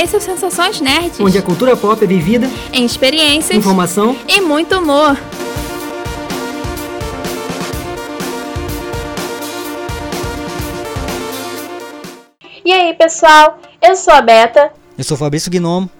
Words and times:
Esse 0.00 0.14
é 0.14 0.18
o 0.18 0.22
Sensações 0.22 0.80
Nerds. 0.80 1.18
Onde 1.18 1.36
a 1.36 1.42
cultura 1.42 1.76
pop 1.76 2.04
é 2.04 2.06
vivida 2.06 2.46
em 2.72 2.84
experiências, 2.84 3.58
informação 3.58 4.16
e 4.28 4.40
muito 4.40 4.78
humor. 4.78 5.18
E 12.64 12.72
aí, 12.72 12.94
pessoal? 12.94 13.58
Eu 13.82 13.96
sou 13.96 14.14
a 14.14 14.22
Beta. 14.22 14.72
Eu 14.96 15.02
sou 15.02 15.16
Fabrício 15.16 15.50
Gnomo. 15.50 15.90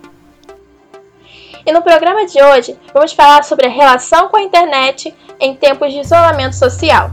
E 1.66 1.72
no 1.72 1.82
programa 1.82 2.24
de 2.24 2.40
hoje 2.40 2.78
vamos 2.94 3.12
falar 3.12 3.42
sobre 3.42 3.66
a 3.66 3.70
relação 3.70 4.28
com 4.28 4.36
a 4.36 4.42
internet 4.42 5.12
em 5.40 5.56
tempos 5.56 5.92
de 5.92 5.98
isolamento 5.98 6.54
social. 6.54 7.10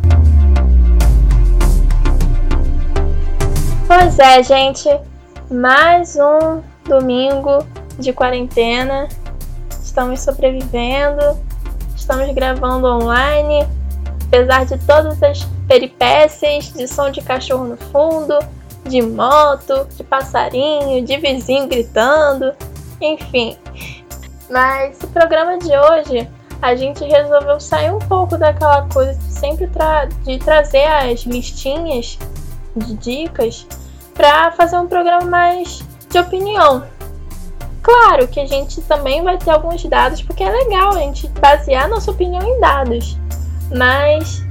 Pois 3.88 4.20
é, 4.20 4.44
gente, 4.44 4.88
mais 5.50 6.16
um 6.16 6.75
domingo 6.86 7.66
de 8.00 8.14
quarentena. 8.14 9.08
Estamos 9.70 10.22
sobrevivendo, 10.22 11.40
estamos 11.96 12.34
gravando 12.34 12.88
online, 12.88 13.68
apesar 14.28 14.66
de 14.66 14.78
todas 14.86 15.22
as 15.24 15.48
peripécias 15.68 16.72
de 16.74 16.88
som 16.88 17.10
de 17.10 17.22
cachorro 17.22 17.66
no 17.66 17.78
fundo, 17.78 18.38
de 18.84 19.02
moto, 19.02 19.88
de 19.96 20.04
passarinho, 20.04 21.04
de 21.04 21.18
vizinho 21.18 21.68
gritando, 21.68 22.54
enfim. 23.02 23.58
Mas 24.50 24.98
o 25.04 25.08
programa 25.08 25.58
de 25.58 25.76
hoje 25.76 26.30
a 26.62 26.76
gente 26.76 27.04
resolveu 27.04 27.60
sair 27.60 27.92
um 27.92 28.00
pouco 28.00 28.38
daquela 28.38 28.88
coisa 28.90 29.14
de 29.14 29.32
sempre 29.34 29.68
tra 29.68 30.06
de 30.06 30.38
trazer 30.40 30.86
as 30.86 31.22
listinhas 31.22 32.18
de 32.76 32.96
dicas 32.96 33.68
para 34.14 34.52
fazer 34.52 34.78
um 34.78 34.88
programa 34.88 35.26
mais 35.26 35.84
de 36.16 36.20
opinião. 36.20 36.84
Claro 37.82 38.28
que 38.28 38.40
a 38.40 38.46
gente 38.46 38.82
também 38.84 39.22
vai 39.22 39.38
ter 39.38 39.52
alguns 39.52 39.84
dados, 39.84 40.22
porque 40.22 40.44
é 40.44 40.50
legal 40.50 40.94
a 40.94 41.00
gente 41.00 41.28
basear 41.28 41.90
nossa 41.90 42.10
opinião 42.10 42.42
em 42.42 42.60
dados. 42.60 43.18
Mas 43.76 44.44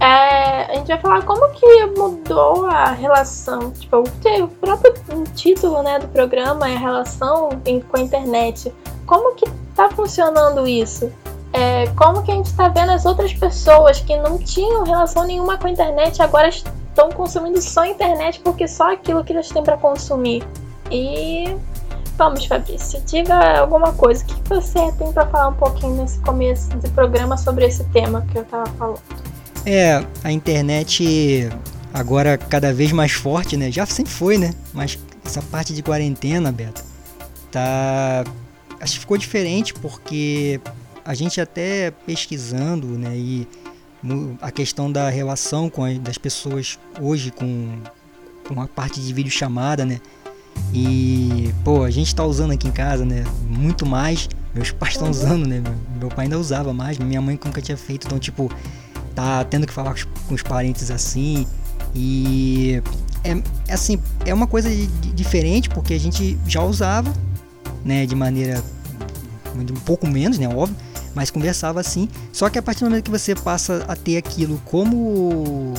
é, 0.00 0.72
a 0.72 0.74
gente 0.74 0.88
vai 0.88 0.98
falar 0.98 1.22
como 1.22 1.48
que 1.50 1.86
mudou 1.96 2.66
a 2.66 2.86
relação. 2.86 3.70
Tipo, 3.72 3.98
o 3.98 4.48
próprio 4.48 4.94
título 5.36 5.82
né, 5.82 5.98
do 5.98 6.08
programa 6.08 6.68
é 6.68 6.74
a 6.74 6.78
relação 6.78 7.50
com 7.88 7.96
a 7.96 8.00
internet. 8.00 8.72
Como 9.06 9.34
que 9.34 9.48
tá 9.76 9.90
funcionando 9.90 10.66
isso? 10.66 11.12
É, 11.52 11.86
como 11.96 12.22
que 12.22 12.32
a 12.32 12.34
gente 12.34 12.46
está 12.46 12.68
vendo 12.68 12.92
as 12.92 13.04
outras 13.04 13.32
pessoas 13.34 14.00
que 14.00 14.16
não 14.16 14.38
tinham 14.38 14.84
relação 14.84 15.24
nenhuma 15.24 15.58
com 15.58 15.66
a 15.66 15.70
internet 15.70 16.22
agora 16.22 16.48
estão 16.48 17.10
consumindo 17.10 17.60
só 17.60 17.80
a 17.80 17.88
internet 17.88 18.40
porque 18.40 18.68
só 18.68 18.92
aquilo 18.92 19.22
que 19.22 19.32
eles 19.32 19.48
têm 19.48 19.62
para 19.62 19.76
consumir. 19.76 20.44
E 20.90 21.56
vamos, 22.16 22.44
Fabrício, 22.46 23.00
diga 23.06 23.60
alguma 23.60 23.92
coisa. 23.92 24.22
O 24.24 24.26
que 24.26 24.48
você 24.48 24.92
tem 24.92 25.12
para 25.12 25.26
falar 25.26 25.48
um 25.48 25.54
pouquinho 25.54 25.96
nesse 25.96 26.18
começo 26.20 26.68
do 26.70 26.90
programa 26.90 27.36
sobre 27.36 27.66
esse 27.66 27.84
tema 27.84 28.26
que 28.30 28.38
eu 28.38 28.44
tava 28.44 28.66
falando? 28.72 29.00
É, 29.64 30.04
a 30.24 30.32
internet 30.32 31.48
agora 31.92 32.36
cada 32.36 32.72
vez 32.72 32.92
mais 32.92 33.12
forte, 33.12 33.56
né? 33.56 33.70
Já 33.70 33.86
sempre 33.86 34.12
foi, 34.12 34.38
né? 34.38 34.52
Mas 34.72 34.98
essa 35.24 35.42
parte 35.42 35.72
de 35.72 35.82
quarentena, 35.82 36.50
Beto, 36.50 36.82
tá. 37.50 38.24
Acho 38.80 38.94
que 38.94 39.00
ficou 39.00 39.18
diferente 39.18 39.74
porque 39.74 40.60
a 41.04 41.14
gente 41.14 41.40
até 41.40 41.90
pesquisando, 41.90 42.86
né? 42.86 43.14
E 43.14 43.48
a 44.40 44.50
questão 44.50 44.90
da 44.90 45.10
relação 45.10 45.68
com 45.68 45.84
as, 45.84 45.98
das 45.98 46.16
pessoas 46.16 46.78
hoje 46.98 47.30
com, 47.30 47.78
com 48.48 48.60
a 48.60 48.66
parte 48.66 49.00
de 49.00 49.12
vídeo 49.12 49.30
chamada, 49.30 49.84
né? 49.84 50.00
E, 50.72 51.52
pô, 51.64 51.82
a 51.82 51.90
gente 51.90 52.14
tá 52.14 52.24
usando 52.24 52.52
aqui 52.52 52.68
em 52.68 52.72
casa, 52.72 53.04
né? 53.04 53.24
Muito 53.48 53.84
mais. 53.84 54.28
Meus 54.54 54.70
pais 54.70 54.94
estão 54.94 55.10
usando, 55.10 55.46
né? 55.46 55.62
Meu 55.98 56.08
pai 56.08 56.24
ainda 56.24 56.38
usava 56.38 56.72
mais, 56.72 56.98
minha 56.98 57.20
mãe 57.20 57.38
nunca 57.44 57.60
tinha 57.60 57.76
feito. 57.76 58.06
Então, 58.06 58.18
tipo, 58.18 58.50
tá 59.14 59.44
tendo 59.44 59.66
que 59.66 59.72
falar 59.72 59.94
com 60.28 60.34
os 60.34 60.42
parentes 60.42 60.90
assim. 60.90 61.46
E 61.94 62.82
é, 63.24 63.32
é 63.68 63.74
assim, 63.74 64.00
é 64.24 64.32
uma 64.32 64.46
coisa 64.46 64.68
de, 64.70 64.86
de, 64.86 65.12
diferente 65.12 65.68
porque 65.68 65.94
a 65.94 65.98
gente 65.98 66.38
já 66.46 66.62
usava, 66.62 67.12
né? 67.84 68.06
De 68.06 68.14
maneira 68.14 68.62
um 69.56 69.80
pouco 69.80 70.06
menos, 70.06 70.38
né? 70.38 70.48
Óbvio 70.48 70.76
mas 71.14 71.30
conversava 71.30 71.80
assim. 71.80 72.08
Só 72.32 72.48
que 72.48 72.58
a 72.58 72.62
partir 72.62 72.80
do 72.80 72.90
momento 72.90 73.04
que 73.04 73.10
você 73.10 73.34
passa 73.34 73.84
a 73.88 73.96
ter 73.96 74.16
aquilo 74.16 74.60
como 74.64 75.74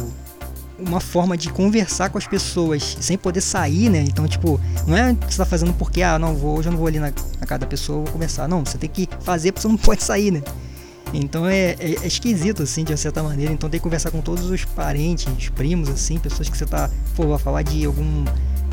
uma 0.82 1.00
forma 1.00 1.38
de 1.38 1.50
conversar 1.50 2.10
com 2.10 2.18
as 2.18 2.28
pessoas 2.28 2.98
sem 3.00 3.18
poder 3.18 3.42
sair, 3.42 3.90
né? 3.90 4.04
Então, 4.08 4.28
tipo, 4.28 4.60
não 4.88 4.98
é 4.98 5.14
que 5.16 5.34
você 5.34 5.38
tá 5.38 5.46
fazendo 5.46 5.74
porque, 5.74 6.02
ah, 6.02 6.18
não, 6.18 6.36
vou, 6.36 6.58
hoje 6.58 6.68
eu 6.68 6.72
não 6.72 6.80
vou 6.80 6.88
ali 6.88 7.00
na, 7.00 7.14
na 7.40 7.46
casa 7.46 7.60
da 7.60 7.68
pessoa, 7.68 8.04
vou 8.04 8.14
conversar. 8.14 8.48
Não, 8.48 8.66
você 8.66 8.78
tem 8.78 8.90
que 8.90 9.08
fazer 9.22 9.52
porque 9.52 9.62
você 9.62 9.68
não 9.68 9.78
pode 9.80 10.04
sair, 10.04 10.32
né? 10.32 10.42
Então 11.14 11.46
é, 11.46 11.72
é, 11.72 11.96
é, 12.02 12.08
esquisito, 12.08 12.64
assim, 12.64 12.84
de 12.84 12.92
uma 12.92 12.98
certa 12.98 13.22
maneira. 13.22 13.52
Então 13.52 13.70
tem 13.70 13.80
que 13.80 13.84
conversar 13.84 14.12
com 14.12 14.22
todos 14.22 14.50
os 14.50 14.64
parentes, 14.66 15.28
os 15.38 15.50
primos, 15.50 15.90
assim, 15.90 16.18
pessoas 16.18 16.50
que 16.50 16.58
você 16.58 16.66
tá, 16.66 16.90
pô, 17.16 17.28
vai 17.28 17.40
falar 17.40 17.64
de 17.64 17.86
algum, 17.86 18.26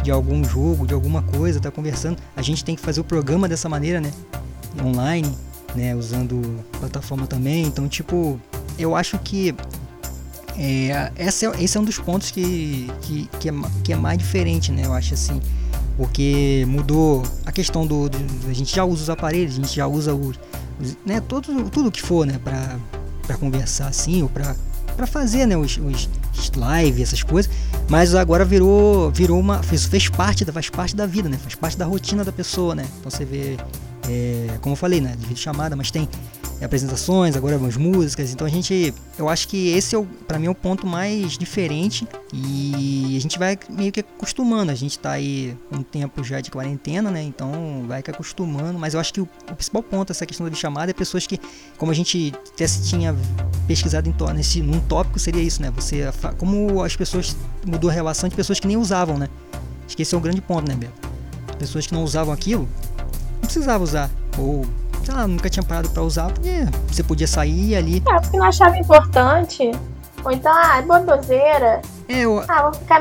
de 0.02 0.10
algum 0.10 0.44
jogo, 0.44 0.86
de 0.86 0.94
alguma 0.94 1.22
coisa, 1.22 1.58
tá 1.60 1.70
conversando. 1.70 2.16
A 2.36 2.42
gente 2.42 2.64
tem 2.64 2.76
que 2.76 2.82
fazer 2.82 3.00
o 3.00 3.04
programa 3.04 3.48
dessa 3.48 3.68
maneira, 3.68 4.00
né? 4.00 4.12
Online 4.84 5.34
né, 5.74 5.94
usando 5.94 6.64
plataforma 6.78 7.26
também. 7.26 7.64
Então, 7.64 7.88
tipo, 7.88 8.40
eu 8.78 8.96
acho 8.96 9.18
que 9.18 9.54
é, 10.58 11.12
esse, 11.16 11.46
é, 11.46 11.62
esse 11.62 11.76
é 11.76 11.80
um 11.80 11.84
dos 11.84 11.98
pontos 11.98 12.32
que, 12.32 12.90
que, 13.02 13.30
que, 13.38 13.48
é, 13.48 13.52
que 13.84 13.92
é 13.92 13.96
mais 13.96 14.18
diferente, 14.18 14.72
né? 14.72 14.82
Eu 14.84 14.92
acho 14.92 15.14
assim, 15.14 15.40
porque 15.96 16.64
mudou 16.66 17.22
a 17.46 17.52
questão 17.52 17.86
do, 17.86 18.08
do 18.08 18.18
a 18.50 18.52
gente 18.52 18.74
já 18.74 18.84
usa 18.84 19.02
os 19.04 19.10
aparelhos, 19.10 19.52
a 19.52 19.56
gente 19.56 19.76
já 19.76 19.86
usa 19.86 20.12
os, 20.12 20.38
os 20.80 20.96
né, 21.06 21.20
tudo, 21.20 21.70
tudo 21.70 21.92
que 21.92 22.02
for, 22.02 22.26
né, 22.26 22.40
para 22.42 22.76
para 23.26 23.36
conversar 23.36 23.88
assim 23.88 24.22
ou 24.22 24.28
para 24.28 24.56
para 24.96 25.06
fazer, 25.06 25.46
né, 25.46 25.56
os, 25.56 25.78
os 25.78 26.08
live, 26.56 27.02
essas 27.02 27.22
coisas, 27.22 27.52
mas 27.88 28.16
agora 28.16 28.44
virou 28.44 29.12
virou 29.12 29.38
uma 29.38 29.62
fez, 29.62 29.84
fez 29.84 30.08
parte 30.08 30.44
da 30.44 30.52
faz 30.52 30.68
parte 30.68 30.96
da 30.96 31.06
vida, 31.06 31.28
né? 31.28 31.38
Faz 31.38 31.54
parte 31.54 31.78
da 31.78 31.84
rotina 31.84 32.24
da 32.24 32.32
pessoa, 32.32 32.74
né? 32.74 32.84
Então 32.98 33.10
você 33.10 33.24
vê 33.24 33.56
é, 34.08 34.58
como 34.60 34.72
eu 34.72 34.76
falei, 34.76 35.00
né, 35.00 35.14
de 35.16 35.36
chamada, 35.36 35.76
mas 35.76 35.90
tem 35.90 36.08
apresentações, 36.64 37.36
agora 37.36 37.56
umas 37.56 37.76
músicas, 37.76 38.32
então 38.32 38.46
a 38.46 38.50
gente, 38.50 38.92
eu 39.16 39.28
acho 39.28 39.46
que 39.46 39.68
esse 39.68 39.94
é 39.94 40.06
para 40.26 40.38
mim 40.38 40.46
é 40.46 40.50
o 40.50 40.54
ponto 40.54 40.86
mais 40.86 41.38
diferente. 41.38 42.06
E 42.32 43.16
a 43.16 43.20
gente 43.20 43.38
vai 43.38 43.58
meio 43.70 43.92
que 43.92 44.00
acostumando, 44.00 44.70
a 44.70 44.74
gente 44.74 44.98
tá 44.98 45.12
aí 45.12 45.56
um 45.72 45.82
tempo 45.82 46.22
já 46.22 46.40
de 46.40 46.50
quarentena, 46.50 47.10
né, 47.10 47.22
então 47.22 47.84
vai 47.86 48.02
que 48.02 48.10
acostumando, 48.10 48.78
mas 48.78 48.94
eu 48.94 49.00
acho 49.00 49.14
que 49.14 49.20
o, 49.20 49.28
o 49.50 49.54
principal 49.54 49.82
ponto 49.82 50.08
dessa 50.08 50.26
questão 50.26 50.48
da 50.48 50.54
chamada 50.54 50.90
é 50.90 50.94
pessoas 50.94 51.26
que, 51.26 51.40
como 51.76 51.92
a 51.92 51.94
gente 51.94 52.34
até 52.52 52.66
se 52.66 52.88
tinha 52.88 53.14
pesquisado 53.66 54.08
em 54.08 54.34
nesse, 54.34 54.60
num 54.60 54.80
tópico 54.80 55.18
seria 55.18 55.42
isso, 55.42 55.62
né, 55.62 55.70
você, 55.70 56.10
como 56.36 56.82
as 56.82 56.96
pessoas, 56.96 57.36
mudou 57.66 57.88
a 57.88 57.92
relação 57.92 58.28
de 58.28 58.34
pessoas 58.34 58.60
que 58.60 58.66
nem 58.66 58.76
usavam, 58.76 59.16
né, 59.16 59.28
acho 59.86 59.96
que 59.96 60.02
esse 60.02 60.14
é 60.14 60.18
o 60.18 60.20
grande 60.20 60.40
ponto, 60.40 60.68
né, 60.68 60.74
Beto, 60.74 60.92
pessoas 61.58 61.86
que 61.86 61.94
não 61.94 62.04
usavam 62.04 62.32
aquilo, 62.34 62.68
não 63.34 63.40
precisava 63.42 63.82
usar. 63.82 64.10
Ou, 64.36 64.66
sei 65.08 65.14
lá, 65.14 65.26
nunca 65.26 65.48
tinha 65.48 65.62
parado 65.62 65.88
pra 65.88 66.02
usar, 66.02 66.30
porque 66.30 66.66
você 66.86 67.02
podia 67.02 67.26
sair 67.26 67.74
ali. 67.74 68.02
É, 68.06 68.20
porque 68.20 68.36
não 68.36 68.44
achava 68.44 68.76
importante. 68.76 69.70
Ou 70.22 70.32
então, 70.32 70.52
ah, 70.52 70.78
é 70.78 70.82
baboseira. 70.82 71.80
É, 72.08 72.20
eu... 72.20 72.44
Ah, 72.46 72.64
vou 72.64 72.74
ficar 72.74 73.00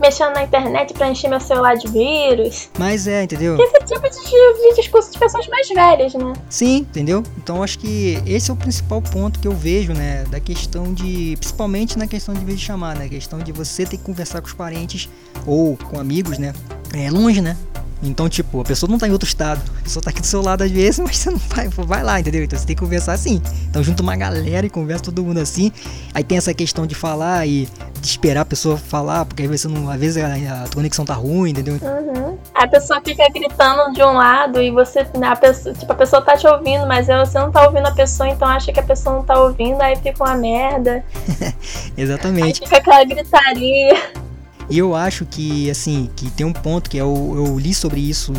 mexendo 0.00 0.32
na 0.32 0.44
internet 0.44 0.94
pra 0.94 1.08
encher 1.08 1.28
meu 1.28 1.40
celular 1.40 1.74
de 1.76 1.88
vírus. 1.88 2.68
Mas 2.78 3.08
é, 3.08 3.24
entendeu? 3.24 3.56
Esse 3.58 3.84
tipo 3.84 4.08
de, 4.08 4.68
de 4.68 4.76
discurso 4.76 5.10
de 5.10 5.18
pessoas 5.18 5.48
mais 5.48 5.68
velhas, 5.68 6.14
né? 6.14 6.32
Sim, 6.48 6.78
entendeu? 6.78 7.24
Então 7.38 7.62
acho 7.64 7.78
que 7.80 8.22
esse 8.26 8.50
é 8.50 8.54
o 8.54 8.56
principal 8.56 9.02
ponto 9.02 9.40
que 9.40 9.48
eu 9.48 9.52
vejo, 9.52 9.92
né? 9.92 10.24
Da 10.30 10.38
questão 10.38 10.92
de. 10.92 11.36
Principalmente 11.38 11.98
na 11.98 12.06
questão 12.06 12.32
de 12.32 12.44
vídeo 12.44 12.60
chamar, 12.60 12.94
né? 12.94 13.06
A 13.06 13.08
questão 13.08 13.40
de 13.40 13.50
você 13.50 13.84
ter 13.84 13.96
que 13.96 14.04
conversar 14.04 14.40
com 14.40 14.46
os 14.46 14.54
parentes 14.54 15.08
ou 15.46 15.76
com 15.76 15.98
amigos, 15.98 16.38
né? 16.38 16.52
É 16.94 17.10
longe, 17.10 17.40
né? 17.40 17.56
Então, 18.02 18.28
tipo, 18.28 18.60
a 18.60 18.64
pessoa 18.64 18.90
não 18.90 18.98
tá 18.98 19.06
em 19.06 19.12
outro 19.12 19.28
estado. 19.28 19.60
A 19.78 19.82
pessoa 19.82 20.02
tá 20.02 20.10
aqui 20.10 20.20
do 20.20 20.26
seu 20.26 20.42
lado 20.42 20.62
às 20.62 20.70
vezes, 20.70 20.98
mas 21.04 21.16
você 21.16 21.30
não 21.30 21.38
vai, 21.38 21.68
vai 21.68 22.02
lá, 22.02 22.20
entendeu? 22.20 22.42
Então 22.42 22.58
você 22.58 22.66
tem 22.66 22.76
que 22.76 22.82
conversar 22.82 23.12
assim. 23.12 23.42
Então 23.68 23.82
junta 23.82 24.02
uma 24.02 24.16
galera 24.16 24.66
e 24.66 24.70
conversa 24.70 25.04
todo 25.04 25.22
mundo 25.22 25.38
assim. 25.38 25.72
Aí 26.14 26.24
tem 26.24 26.38
essa 26.38 26.54
questão 26.54 26.86
de 26.86 26.94
falar 26.94 27.46
e 27.46 27.68
de 28.00 28.06
esperar 28.06 28.42
a 28.42 28.44
pessoa 28.44 28.76
falar, 28.76 29.24
porque 29.26 29.42
às 29.42 29.48
vezes, 29.48 29.66
não, 29.66 29.90
às 29.90 30.00
vezes 30.00 30.22
a, 30.22 30.64
a 30.64 30.74
conexão 30.74 31.04
tá 31.04 31.14
ruim, 31.14 31.50
entendeu? 31.50 31.74
Uhum. 31.74 32.38
A 32.54 32.66
pessoa 32.66 33.00
fica 33.04 33.26
gritando 33.28 33.92
de 33.92 34.02
um 34.02 34.12
lado 34.12 34.60
e 34.60 34.70
você, 34.70 35.00
a 35.00 35.36
pessoa, 35.36 35.74
tipo, 35.74 35.92
a 35.92 35.94
pessoa 35.94 36.22
tá 36.22 36.36
te 36.36 36.46
ouvindo, 36.46 36.86
mas 36.86 37.06
você 37.06 37.38
não 37.38 37.50
tá 37.50 37.66
ouvindo 37.66 37.86
a 37.86 37.92
pessoa, 37.92 38.28
então 38.28 38.48
acha 38.48 38.72
que 38.72 38.80
a 38.80 38.82
pessoa 38.82 39.16
não 39.16 39.22
tá 39.22 39.38
ouvindo, 39.38 39.80
aí 39.80 39.96
fica 39.96 40.24
uma 40.24 40.34
merda. 40.34 41.04
Exatamente. 41.96 42.62
Aí 42.62 42.68
fica 42.68 42.78
aquela 42.78 43.04
gritaria. 43.04 44.29
E 44.70 44.78
eu 44.78 44.94
acho 44.94 45.26
que, 45.26 45.68
assim, 45.68 46.08
que 46.14 46.30
tem 46.30 46.46
um 46.46 46.52
ponto 46.52 46.88
que 46.88 46.96
eu, 46.96 47.34
eu 47.36 47.58
li 47.58 47.74
sobre 47.74 48.00
isso 48.00 48.32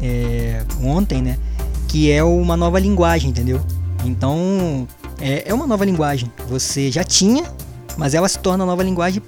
é, 0.00 0.64
ontem, 0.82 1.22
né? 1.22 1.38
Que 1.86 2.10
é 2.10 2.24
uma 2.24 2.56
nova 2.56 2.80
linguagem, 2.80 3.30
entendeu? 3.30 3.60
Então, 4.04 4.88
é, 5.20 5.48
é 5.48 5.54
uma 5.54 5.66
nova 5.66 5.84
linguagem. 5.84 6.30
Você 6.48 6.90
já 6.90 7.04
tinha, 7.04 7.44
mas 7.96 8.14
ela 8.14 8.28
se 8.28 8.38
torna 8.38 8.66
nova 8.66 8.82
linguagem 8.82 9.22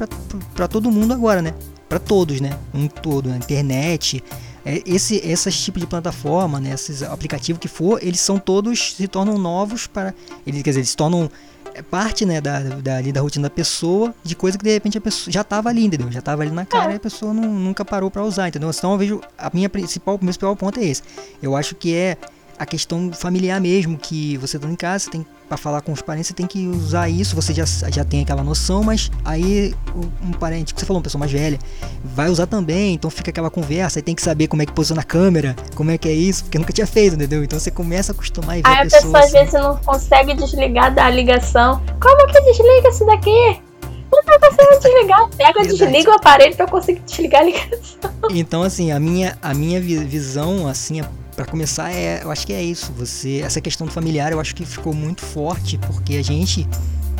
para 0.55 0.67
todo 0.67 0.90
mundo 0.90 1.12
agora, 1.12 1.40
né? 1.40 1.55
Para 1.88 2.00
todos, 2.00 2.40
né? 2.40 2.50
Um 2.75 2.88
todo, 2.88 3.31
a 3.31 3.37
internet, 3.37 4.20
é, 4.20 4.45
esse 4.84 5.16
esses 5.24 5.56
tipos 5.62 5.80
de 5.80 5.86
plataforma, 5.86 6.58
né, 6.58 6.72
esses 6.72 7.02
aplicativos 7.02 7.60
que 7.60 7.68
for, 7.68 8.02
eles 8.02 8.20
são 8.20 8.38
todos 8.38 8.94
se 8.94 9.06
tornam 9.06 9.38
novos 9.38 9.86
para 9.86 10.12
eles, 10.46 10.62
quer 10.62 10.70
dizer, 10.70 10.80
eles 10.80 10.90
se 10.90 10.96
tornam 10.96 11.30
é, 11.74 11.82
parte 11.82 12.24
né, 12.24 12.40
da, 12.40 12.58
da, 12.60 13.00
da 13.00 13.20
rotina 13.20 13.44
da 13.48 13.54
pessoa, 13.54 14.14
de 14.24 14.34
coisa 14.34 14.56
que 14.56 14.64
de 14.64 14.72
repente 14.72 14.96
a 14.96 15.00
pessoa 15.00 15.30
já 15.32 15.42
estava 15.42 15.68
ali, 15.68 15.84
entendeu? 15.84 16.10
Já 16.10 16.20
estava 16.20 16.42
ali 16.42 16.50
na 16.50 16.64
cara 16.64 16.90
é. 16.90 16.94
e 16.94 16.96
a 16.96 17.00
pessoa 17.00 17.34
não, 17.34 17.52
nunca 17.52 17.84
parou 17.84 18.10
para 18.10 18.24
usar, 18.24 18.48
entendeu? 18.48 18.70
Então 18.70 18.92
eu 18.92 18.98
vejo, 18.98 19.20
a 19.36 19.50
minha 19.52 19.68
principal, 19.68 20.14
meu 20.14 20.18
principal 20.20 20.56
ponto 20.56 20.80
é 20.80 20.84
esse. 20.84 21.02
Eu 21.42 21.54
acho 21.54 21.74
que 21.74 21.94
é 21.94 22.16
a 22.58 22.66
questão 22.66 23.12
familiar 23.12 23.60
mesmo, 23.60 23.96
que 23.96 24.36
você 24.38 24.58
tá 24.58 24.68
em 24.68 24.74
casa, 24.74 25.04
você 25.04 25.10
tem 25.10 25.26
para 25.48 25.56
falar 25.56 25.80
com 25.80 25.92
os 25.92 26.02
parentes, 26.02 26.28
você 26.28 26.34
tem 26.34 26.46
que 26.46 26.66
usar 26.66 27.08
isso, 27.08 27.36
você 27.36 27.54
já, 27.54 27.64
já 27.64 28.04
tem 28.04 28.22
aquela 28.22 28.42
noção, 28.42 28.82
mas 28.82 29.10
aí 29.24 29.74
um 30.20 30.32
parente, 30.32 30.74
que 30.74 30.80
você 30.80 30.86
falou, 30.86 30.98
uma 30.98 31.04
pessoa 31.04 31.20
mais 31.20 31.30
velha, 31.30 31.58
vai 32.04 32.28
usar 32.28 32.46
também, 32.46 32.94
então 32.94 33.08
fica 33.08 33.30
aquela 33.30 33.48
conversa, 33.48 33.98
aí 33.98 34.02
tem 34.02 34.14
que 34.14 34.22
saber 34.22 34.48
como 34.48 34.62
é 34.62 34.66
que 34.66 34.72
posiciona 34.72 35.02
a 35.02 35.04
câmera, 35.04 35.54
como 35.74 35.90
é 35.90 35.98
que 35.98 36.08
é 36.08 36.12
isso, 36.12 36.44
porque 36.44 36.58
nunca 36.58 36.72
tinha 36.72 36.86
feito, 36.86 37.14
entendeu? 37.14 37.44
Então 37.44 37.58
você 37.58 37.70
começa 37.70 38.10
a 38.10 38.14
acostumar 38.14 38.58
e 38.58 38.62
ver 38.62 38.68
Aí 38.68 38.78
a 38.78 38.82
pessoa, 38.82 39.02
pessoa 39.02 39.18
assim. 39.20 39.26
às 39.26 39.32
vezes 39.32 39.54
não 39.54 39.76
consegue 39.76 40.34
desligar 40.34 40.94
da 40.94 41.08
ligação. 41.10 41.80
Como 42.00 42.26
que 42.26 42.40
desliga 42.40 42.88
isso 42.88 43.06
daqui? 43.06 43.65
Não 44.12 44.22
tá 44.22 44.38
conseguindo 44.38 44.80
desligar. 44.80 45.28
Pega, 45.30 45.52
Verdade. 45.60 45.78
desliga 45.78 46.10
o 46.10 46.14
aparelho 46.14 46.56
pra 46.56 46.66
conseguir 46.66 47.00
desligar 47.00 47.42
a 47.42 47.44
ligação. 47.44 48.10
Então, 48.30 48.62
assim, 48.62 48.92
a 48.92 49.00
minha, 49.00 49.38
a 49.42 49.52
minha 49.54 49.80
visão, 49.80 50.68
assim, 50.68 51.02
para 51.34 51.44
começar, 51.44 51.92
é, 51.92 52.22
eu 52.22 52.30
acho 52.30 52.46
que 52.46 52.52
é 52.52 52.62
isso. 52.62 52.92
Você, 52.96 53.42
essa 53.44 53.60
questão 53.60 53.86
do 53.86 53.92
familiar, 53.92 54.32
eu 54.32 54.40
acho 54.40 54.54
que 54.54 54.64
ficou 54.64 54.94
muito 54.94 55.22
forte 55.22 55.78
porque 55.78 56.16
a 56.16 56.22
gente 56.22 56.66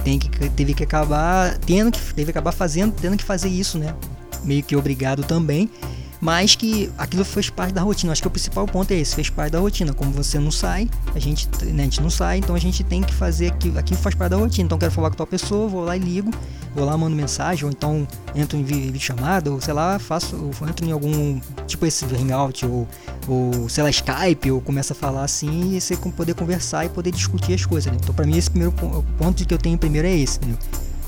tem 0.03 0.19
que 0.19 0.29
teve 0.51 0.73
que 0.73 0.85
acabar 0.85 1.59
tendo 1.59 1.91
que 1.91 2.01
teve 2.15 2.27
que 2.27 2.39
acabar 2.39 2.53
fazendo, 2.53 2.93
tendo 2.93 3.17
que 3.17 3.25
fazer 3.25 3.49
isso, 3.49 3.79
né? 3.79 3.95
Meio 4.45 4.63
que 4.63 4.77
obrigado 4.77 5.25
também 5.25 5.71
mas 6.21 6.55
que 6.55 6.91
aquilo 6.97 7.25
fez 7.25 7.51
parte 7.51 7.73
da 7.73 7.83
rotina. 7.83 8.13
Acho 8.13 8.23
que 8.23 8.29
o 8.29 8.31
principal 8.31 8.67
ponto 8.67 8.91
é 8.91 8.97
esse, 8.97 9.15
fez 9.15 9.31
parte 9.31 9.53
da 9.53 9.59
rotina. 9.59 9.93
Como 9.93 10.11
você 10.11 10.39
não 10.39 10.51
sai, 10.51 10.89
a 11.15 11.19
gente, 11.19 11.49
né, 11.65 11.83
a 11.83 11.85
gente 11.85 12.01
não 12.01 12.11
sai, 12.11 12.39
então 12.39 12.55
a 12.55 12.59
gente 12.59 12.83
tem 12.85 13.03
que 13.03 13.15
fazer 13.15 13.49
aquilo, 13.49 13.79
aquilo 13.79 14.01
faz 14.01 14.15
parte 14.15 14.31
da 14.31 14.37
rotina. 14.37 14.67
Então 14.67 14.79
quero 14.79 14.93
falar 14.93 15.11
com 15.11 15.17
tal 15.17 15.27
pessoa, 15.27 15.69
vou 15.69 15.85
lá 15.85 15.97
e 15.97 16.01
ligo, 16.01 16.31
vou 16.75 16.85
lá, 16.85 16.97
mando 16.97 17.15
mensagem, 17.15 17.65
ou 17.65 17.71
então 17.71 18.07
entro 18.35 18.57
em 18.57 18.65
vídeo 18.65 19.01
chamada, 19.01 19.51
ou 19.51 19.61
sei 19.61 19.75
lá, 19.75 19.99
faço, 19.99 20.37
ou 20.37 20.69
entro 20.69 20.87
em 20.87 20.93
algum, 20.93 21.41
tipo 21.67 21.87
esse 21.87 22.05
Hangout, 22.05 22.65
ou, 22.67 22.89
ou 23.29 23.69
sei 23.69 23.83
lá, 23.83 23.91
Skype, 23.91 24.51
ou 24.51 24.61
começa 24.61 24.93
a 24.93 24.97
falar 24.97 25.25
assim, 25.25 25.77
e 25.77 25.81
você 25.81 25.97
poder 25.97 26.35
conversar 26.35 26.87
e 26.87 26.89
poder 26.89 27.11
discutir 27.11 27.55
as 27.55 27.65
coisas. 27.65 27.93
Né? 27.93 27.99
Então 28.03 28.15
para 28.15 28.27
mim 28.27 28.37
esse 28.37 28.51
primeiro 28.51 28.73
ponto 29.19 29.45
que 29.45 29.53
eu 29.53 29.59
tenho 29.59 29.77
primeiro 29.77 30.07
é 30.07 30.17
esse, 30.17 30.39
entendeu? 30.39 30.59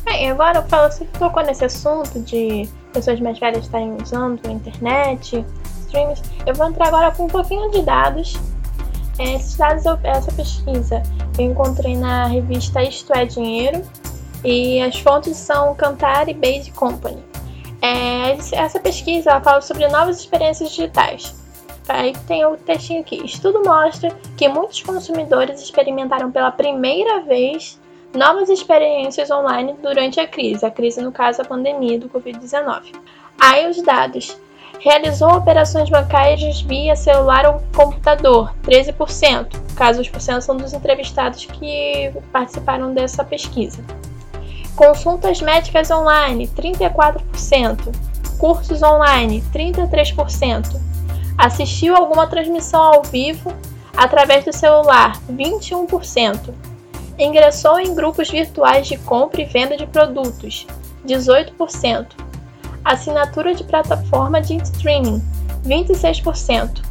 Bem, 0.04 0.30
agora 0.30 0.66
você 0.88 1.04
tocou 1.04 1.44
nesse 1.44 1.64
assunto 1.66 2.20
de 2.20 2.66
pessoas 2.92 3.20
mais 3.20 3.38
velhas 3.38 3.64
estarem 3.64 3.96
usando 4.02 4.48
internet, 4.50 5.44
streams. 5.86 6.22
Eu 6.46 6.54
vou 6.54 6.66
entrar 6.66 6.88
agora 6.88 7.10
com 7.10 7.24
um 7.24 7.28
pouquinho 7.28 7.70
de 7.70 7.82
dados. 7.82 8.36
É, 9.18 9.34
esses 9.34 9.56
dados, 9.56 9.84
essa 10.04 10.30
pesquisa, 10.32 11.02
eu 11.38 11.46
encontrei 11.46 11.96
na 11.96 12.26
revista 12.26 12.82
Isto 12.82 13.12
é 13.12 13.24
Dinheiro 13.24 13.82
e 14.44 14.80
as 14.80 14.98
fontes 15.00 15.36
são 15.36 15.74
Cantar 15.74 16.28
e 16.28 16.34
Base 16.34 16.70
Company. 16.72 17.22
É, 17.82 18.32
essa 18.56 18.80
pesquisa 18.80 19.30
ela 19.30 19.40
fala 19.40 19.60
sobre 19.60 19.86
novas 19.88 20.18
experiências 20.20 20.70
digitais. 20.70 21.34
Aí 21.88 22.12
tem 22.26 22.44
o 22.44 22.56
textinho 22.56 23.00
aqui. 23.00 23.24
Estudo 23.24 23.62
mostra 23.64 24.10
que 24.36 24.46
muitos 24.48 24.82
consumidores 24.82 25.60
experimentaram 25.62 26.30
pela 26.30 26.50
primeira 26.50 27.20
vez 27.20 27.80
novas 28.14 28.48
experiências 28.48 29.30
online 29.30 29.76
durante 29.82 30.18
a 30.20 30.26
crise, 30.26 30.64
a 30.64 30.70
crise 30.70 31.00
no 31.00 31.12
caso 31.12 31.42
a 31.42 31.44
pandemia 31.44 31.98
do 31.98 32.08
Covid-19. 32.08 32.94
Aí 33.40 33.68
os 33.68 33.82
dados. 33.82 34.36
Realizou 34.80 35.30
operações 35.30 35.90
bancárias 35.90 36.60
via 36.60 36.94
celular 36.94 37.46
ou 37.46 37.62
computador, 37.74 38.54
13%. 38.62 39.74
Casos 39.74 40.08
por 40.08 40.20
cento 40.20 40.42
são 40.42 40.56
dos 40.56 40.72
entrevistados 40.72 41.46
que 41.46 42.12
participaram 42.32 42.94
dessa 42.94 43.24
pesquisa. 43.24 43.82
Consultas 44.76 45.40
médicas 45.40 45.90
online, 45.90 46.46
34%. 46.48 47.92
Cursos 48.38 48.82
online, 48.82 49.42
33%. 49.52 50.80
Assistiu 51.36 51.96
alguma 51.96 52.28
transmissão 52.28 52.80
ao 52.80 53.02
vivo 53.02 53.52
através 53.96 54.44
do 54.44 54.52
celular, 54.52 55.18
21% 55.28 56.54
ingressou 57.18 57.80
em 57.80 57.94
grupos 57.94 58.30
virtuais 58.30 58.86
de 58.86 58.96
compra 58.96 59.42
e 59.42 59.44
venda 59.44 59.76
de 59.76 59.86
produtos, 59.86 60.66
18%. 61.06 62.06
Assinatura 62.84 63.54
de 63.54 63.64
plataforma 63.64 64.40
de 64.40 64.56
streaming, 64.56 65.22
26%. 65.64 66.82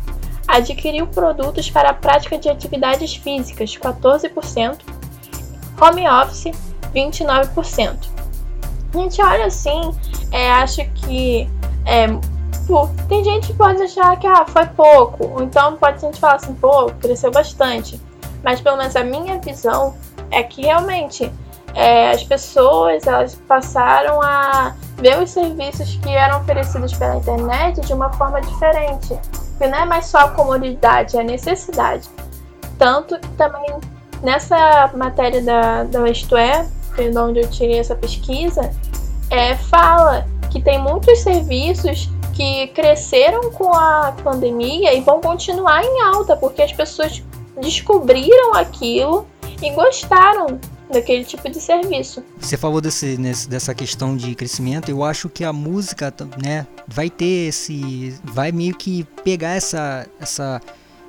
Adquiriu 0.47 1.07
produtos 1.07 1.69
para 1.69 1.89
a 1.89 1.94
prática 1.94 2.38
de 2.38 2.50
atividades 2.50 3.15
físicas, 3.15 3.75
14%. 3.77 4.79
Home 5.81 6.07
office, 6.07 6.51
29%. 6.94 7.95
Gente, 8.94 9.21
olha 9.21 9.45
assim, 9.45 9.95
é, 10.31 10.51
acho 10.51 10.83
que 10.91 11.50
é, 11.85 12.07
tem 13.07 13.23
gente 13.23 13.47
que 13.47 13.53
pode 13.53 13.81
achar 13.81 14.18
que 14.18 14.27
ah, 14.27 14.45
foi 14.45 14.65
pouco, 14.65 15.27
ou 15.27 15.44
então 15.44 15.77
pode 15.77 15.97
a 15.97 16.00
gente 16.00 16.19
falar 16.19 16.35
assim, 16.35 16.53
pô, 16.53 16.88
cresceu 17.00 17.31
bastante. 17.31 18.00
Mas 18.44 18.59
pelo 18.62 18.77
menos 18.77 18.95
a 18.95 19.03
minha 19.03 19.39
visão 19.39 19.95
é 20.31 20.44
que 20.44 20.62
realmente 20.62 21.31
é, 21.74 22.12
as 22.12 22.24
pessoas 22.24 23.06
elas 23.06 23.35
passaram 23.47 24.21
a 24.21 24.75
ver 24.97 25.21
os 25.21 25.29
serviços 25.29 25.95
que 25.97 26.09
eram 26.09 26.41
oferecidos 26.41 26.94
pela 26.94 27.18
internet 27.18 27.81
de 27.81 27.94
uma 27.94 28.12
forma 28.13 28.41
diferente. 28.41 29.18
Que 29.57 29.68
não 29.68 29.79
é 29.79 29.85
mais 29.85 30.06
só 30.06 30.19
a 30.19 30.29
comodidade, 30.29 31.18
é 31.18 31.21
a 31.21 31.24
necessidade. 31.24 32.09
Tanto 32.77 33.19
que 33.19 33.27
também 33.29 33.65
nessa 34.21 34.91
matéria 34.95 35.41
da, 35.41 35.83
da 35.83 36.09
Isto 36.09 36.35
É, 36.35 36.68
de 36.97 37.15
onde 37.15 37.41
eu 37.41 37.50
tirei 37.50 37.77
essa 37.77 37.95
pesquisa, 37.95 38.71
é, 39.30 39.56
fala 39.56 40.25
que 40.50 40.59
tem 40.59 40.80
muitos 40.80 41.19
serviços 41.19 42.09
que 42.33 42.68
cresceram 42.68 43.51
com 43.51 43.71
a 43.73 44.13
pandemia 44.23 44.94
e 44.94 45.01
vão 45.01 45.21
continuar 45.21 45.83
em 45.83 46.01
alta, 46.01 46.35
porque 46.35 46.62
as 46.62 46.73
pessoas 46.73 47.23
descobriram 47.59 48.56
aquilo 48.56 49.27
e 49.62 49.71
gostaram 49.71 50.59
daquele 50.92 51.24
tipo 51.24 51.50
de 51.50 51.59
serviço. 51.59 52.24
Você 52.39 52.57
falou 52.57 52.80
desse, 52.80 53.18
nesse, 53.18 53.50
dessa 53.50 53.74
questão 53.74 54.15
de 54.15 54.36
crescimento, 54.36 54.90
eu 54.90 55.04
acho 55.04 55.30
que 55.30 55.44
a 55.44 55.52
música, 55.52 56.14
né, 56.42 56.66
vai 56.87 57.09
ter 57.09 57.49
esse, 57.49 58.16
vai 58.23 58.52
meio 58.52 58.76
que 58.76 59.04
pegar 59.23 59.52
essa, 59.52 60.07
essa, 60.19 60.61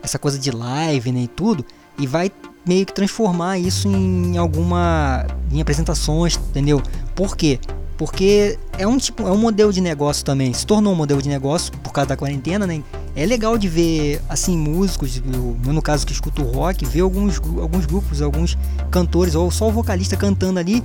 essa 0.03 0.19
coisa 0.19 0.39
de 0.39 0.51
live, 0.51 1.13
né, 1.13 1.21
e 1.21 1.29
tudo, 1.29 1.65
e 1.99 2.07
vai 2.07 2.31
meio 2.67 2.85
que 2.85 2.93
transformar 2.93 3.59
isso 3.59 3.89
em 3.89 4.37
alguma, 4.37 5.27
em 5.51 5.61
apresentações, 5.61 6.37
entendeu? 6.37 6.83
Por 7.15 7.37
quê? 7.37 7.59
Porque 7.97 8.59
é 8.77 8.87
um 8.87 8.97
tipo, 8.97 9.27
é 9.27 9.33
um 9.33 9.39
modelo 9.39 9.73
de 9.73 9.81
negócio 9.81 10.25
também. 10.25 10.53
Se 10.53 10.65
tornou 10.65 10.93
um 10.93 10.97
modelo 10.97 11.21
de 11.21 11.29
negócio 11.29 11.73
por 11.79 11.93
causa 11.93 12.11
da 12.11 12.17
quarentena, 12.17 12.67
né? 12.67 12.83
É 13.19 13.27
legal 13.27 13.59
de 13.59 13.69
ver 13.69 14.23
assim 14.29 14.57
músicos, 14.57 15.17
eu, 15.17 15.73
no 15.73 15.83
caso 15.83 16.07
que 16.07 16.13
escuto 16.13 16.41
rock, 16.45 16.87
ver 16.87 17.01
alguns 17.01 17.41
alguns 17.61 17.85
grupos, 17.85 18.23
alguns 18.23 18.57
cantores 18.93 19.35
ou 19.35 19.51
só 19.51 19.67
o 19.67 19.73
vocalista 19.73 20.17
cantando 20.17 20.61
ali 20.61 20.85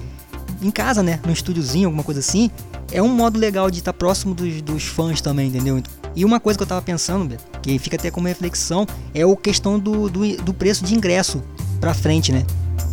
em 0.60 0.72
casa, 0.72 1.04
né? 1.04 1.20
No 1.24 1.32
estúdiozinho, 1.32 1.90
alguma 1.90 2.04
coisa 2.04 2.22
assim. 2.22 2.50
É 2.92 3.00
um 3.04 3.08
modo 3.08 3.38
legal 3.38 3.70
de 3.70 3.78
estar 3.78 3.94
próximo 3.94 4.34
dos, 4.34 4.64
dos 4.64 4.84
fãs 4.84 5.22
também, 5.22 5.50
entendeu? 5.50 5.80
E 6.16 6.26
uma 6.26 6.40
coisa 6.40 6.58
que 6.58 6.64
eu 6.64 6.68
tava 6.68 6.82
pensando, 6.82 7.38
que 7.62 7.78
fica 7.78 7.98
até 7.98 8.10
como 8.10 8.28
reflexão, 8.28 8.88
é 9.14 9.22
a 9.22 9.36
questão 9.36 9.78
do, 9.78 10.10
do, 10.10 10.36
do 10.38 10.54
preço 10.56 10.84
de 10.84 10.96
ingresso 10.96 11.40
pra 11.80 11.94
frente, 11.94 12.32
né? 12.32 12.44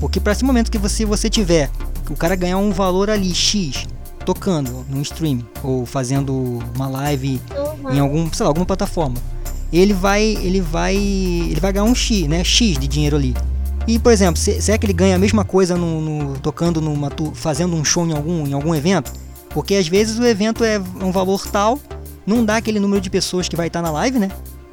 Porque 0.00 0.20
para 0.20 0.32
esse 0.32 0.44
momento 0.44 0.70
que 0.70 0.76
você, 0.76 1.06
você 1.06 1.30
tiver, 1.30 1.70
o 2.11 2.14
cara 2.14 2.37
ganhar 2.37 2.59
um 2.59 2.73
valor 2.73 3.09
ali 3.09 3.35
X 3.35 3.87
tocando 4.25 4.85
num 4.89 5.03
stream 5.03 5.41
ou 5.62 5.87
fazendo 5.87 6.59
uma 6.75 6.89
live 6.89 7.41
uhum. 7.85 7.93
em 7.93 8.00
algum, 8.00 8.33
sei 8.33 8.45
lá, 8.45 8.50
alguma 8.50 8.67
plataforma. 8.67 9.17
Ele 9.73 9.93
vai, 9.93 10.23
ele 10.23 10.61
vai, 10.61 10.97
ele 10.97 11.61
vai 11.61 11.73
ganhar 11.73 11.85
um 11.85 11.95
X, 11.95 12.27
né? 12.27 12.43
X 12.43 12.79
de 12.79 12.89
dinheiro 12.89 13.17
ali. 13.17 13.35
E, 13.87 13.99
por 13.99 14.12
exemplo, 14.12 14.37
se, 14.37 14.61
será 14.61 14.77
que 14.77 14.87
ele 14.87 14.93
ganha 14.93 15.17
a 15.17 15.19
mesma 15.19 15.45
coisa 15.45 15.77
no, 15.77 16.00
no, 16.00 16.39
tocando 16.39 16.81
numa, 16.81 17.11
fazendo 17.35 17.75
um 17.75 17.85
show 17.85 18.07
em 18.07 18.12
algum, 18.12 18.47
em 18.47 18.53
algum 18.53 18.75
evento? 18.75 19.12
Porque 19.50 19.75
às 19.75 19.89
vezes 19.89 20.19
o 20.19 20.25
evento 20.25 20.62
é 20.65 20.81
um 21.00 21.11
valor 21.11 21.47
tal, 21.49 21.79
não 22.27 22.45
dá 22.45 22.57
aquele 22.57 22.79
número 22.79 23.00
de 23.00 23.11
pessoas 23.11 23.49
que 23.49 23.57
vai 23.57 23.67
estar 23.67 23.83
na 23.83 23.91
live, 23.91 24.19
né? 24.19 24.31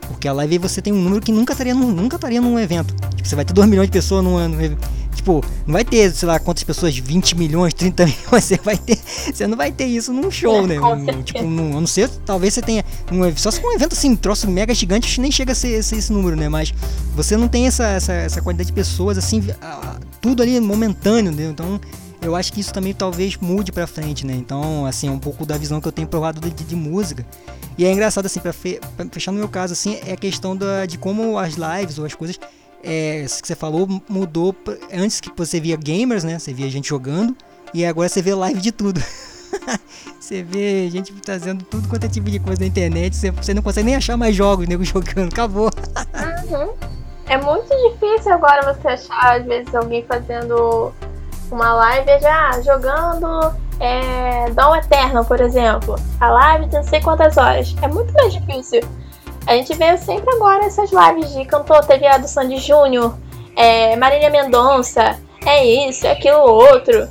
Porque 0.08 0.27
a 0.27 0.34
live 0.34 0.58
você 0.58 0.82
tem 0.82 0.94
um 0.94 1.01
número 1.01 1.22
que 1.22 1.32
nunca 1.32 1.54
estaria 1.54 1.74
num, 1.74 1.92
nunca 1.92 2.16
estaria 2.16 2.39
num 2.39 2.60
evento. 2.60 2.94
Tipo, 3.16 3.27
você 3.27 3.36
vai 3.36 3.44
ter 3.44 3.54
2 3.54 3.68
milhões 3.68 3.88
de 3.88 3.92
pessoas 3.92 4.24
num, 4.24 4.48
num 4.48 4.77
Tipo, 5.17 5.43
não 5.65 5.74
vai 5.74 5.83
ter, 5.83 6.12
sei 6.12 6.27
lá, 6.27 6.39
quantas 6.39 6.63
pessoas, 6.63 6.95
20 6.95 7.36
milhões, 7.36 7.74
30 7.74 8.05
milhões, 8.07 8.43
você 8.43 8.57
vai 8.63 8.77
ter. 8.77 8.97
Você 9.33 9.47
não 9.47 9.57
vai 9.57 9.71
ter 9.71 9.86
isso 9.86 10.13
num 10.13 10.29
show, 10.29 10.63
é, 10.63 10.67
né? 10.67 10.79
Um, 10.79 11.24
tipo, 11.24 11.43
num, 11.43 11.75
a 11.75 11.79
não 11.81 11.88
ser, 11.88 12.07
talvez 12.24 12.53
você 12.53 12.62
tenha. 12.62 12.86
Um, 13.12 13.36
só 13.36 13.50
se 13.50 13.59
for 13.59 13.71
um 13.71 13.74
evento 13.74 13.93
assim, 13.93 14.12
um 14.12 14.15
troço 14.15 14.47
mega 14.47 14.74
gigante, 14.74 15.19
nem 15.19 15.31
chega 15.31 15.51
a 15.51 15.55
ser, 15.55 15.83
ser, 15.83 15.97
esse 15.97 16.13
número, 16.13 16.36
né? 16.36 16.47
Mas 16.47 16.71
você 17.15 17.36
não 17.36 17.47
tem 17.47 17.65
essa, 17.65 17.86
essa, 17.88 18.13
essa 18.13 18.41
quantidade 18.41 18.67
de 18.67 18.74
pessoas, 18.74 19.17
assim, 19.17 19.43
tudo 20.21 20.43
ali 20.43 20.59
momentâneo, 20.59 21.31
né? 21.31 21.45
Então. 21.45 21.81
Eu 22.19 22.36
acho 22.36 22.51
que 22.51 22.59
isso 22.59 22.74
também 22.74 22.95
talvez 22.95 23.38
mude 23.38 23.71
para 23.71 23.86
frente, 23.86 24.25
né? 24.25 24.33
Então, 24.33 24.88
assim, 24.88 25.07
é 25.07 25.12
um 25.12 25.19
pouco 25.19 25.45
da 25.45 25.55
visão 25.55 25.79
que 25.79 25.88
eu 25.88 25.91
tenho 25.91 26.07
provado 26.07 26.41
de, 26.41 26.50
de 26.50 26.75
música. 26.75 27.24
E 27.77 27.86
é 27.86 27.91
engraçado, 27.91 28.25
assim, 28.25 28.39
pra, 28.39 28.51
fe 28.51 28.79
pra 28.97 29.05
fechar 29.12 29.31
no 29.31 29.38
meu 29.38 29.47
caso, 29.47 29.74
assim, 29.74 30.00
é 30.03 30.13
a 30.13 30.17
questão 30.17 30.57
da, 30.57 30.88
de 30.88 30.97
como 30.97 31.38
as 31.38 31.53
lives 31.53 32.00
ou 32.00 32.05
as 32.05 32.15
coisas 32.15 32.39
é, 32.88 33.22
isso 33.22 33.41
que 33.41 33.48
você 33.48 33.56
falou 33.56 33.88
mudou. 34.08 34.56
Antes 34.94 35.20
que 35.20 35.29
você 35.36 35.60
via 35.60 35.75
gamers, 35.75 36.24
né? 36.24 36.39
Você 36.39 36.53
via 36.53 36.70
gente 36.70 36.88
jogando. 36.88 37.36
E 37.74 37.86
agora 37.86 38.08
você 38.08 38.22
vê 38.22 38.34
live 38.34 38.62
de 38.62 38.72
tudo. 38.72 39.01
você 40.17 40.41
vê 40.41 40.89
gente 40.89 41.12
trazendo 41.13 41.65
tudo 41.65 41.88
quanto 41.89 42.06
é 42.06 42.10
tipo 42.10 42.32
de 42.32 42.39
coisa 42.39 42.62
na 42.62 42.67
internet. 42.67 43.15
Você, 43.15 43.29
você 43.29 43.53
não 43.53 43.62
consegue 43.62 43.86
nem 43.88 43.96
achar 43.96 44.15
mais 44.15 44.34
jogos, 44.34 44.67
nego 44.67 44.84
jogando. 44.86 45.34
Acabou. 45.34 45.70
Uhum. 46.50 46.74
É 47.27 47.38
muito 47.38 47.67
difícil 47.89 48.34
agora 48.34 48.74
você 48.74 48.88
achar, 48.88 49.41
às 49.41 49.46
vezes, 49.46 49.75
alguém 49.75 50.06
fazendo 50.06 50.94
uma 51.51 51.74
live 51.74 52.20
já 52.22 52.62
jogando 52.62 53.53
é, 53.82 54.50
Dawn 54.51 54.77
Eternal, 54.77 55.25
por 55.25 55.41
exemplo. 55.41 55.96
A 56.22 56.29
live 56.29 56.70
tem 56.70 56.79
não 56.79 56.88
sei 56.88 57.01
quantas 57.01 57.36
horas. 57.36 57.75
É 57.82 57.88
muito 57.89 58.13
mais 58.13 58.34
difícil. 58.34 58.82
A 59.48 59.54
gente 59.54 59.74
vê 59.75 59.98
sempre 59.98 60.30
agora 60.36 60.66
essas 60.66 60.92
lives 60.92 61.34
de 61.34 61.46
cantor, 61.46 61.84
teve 61.86 62.06
a 62.06 62.18
do 62.18 62.27
Sandy 62.27 62.58
Júnior, 62.58 63.18
é, 63.56 63.96
Marília 63.96 64.30
Mendonça, 64.30 65.18
é 65.46 65.66
isso, 65.66 66.06
é 66.06 66.12
aquilo 66.12 66.39
outro. 66.39 67.08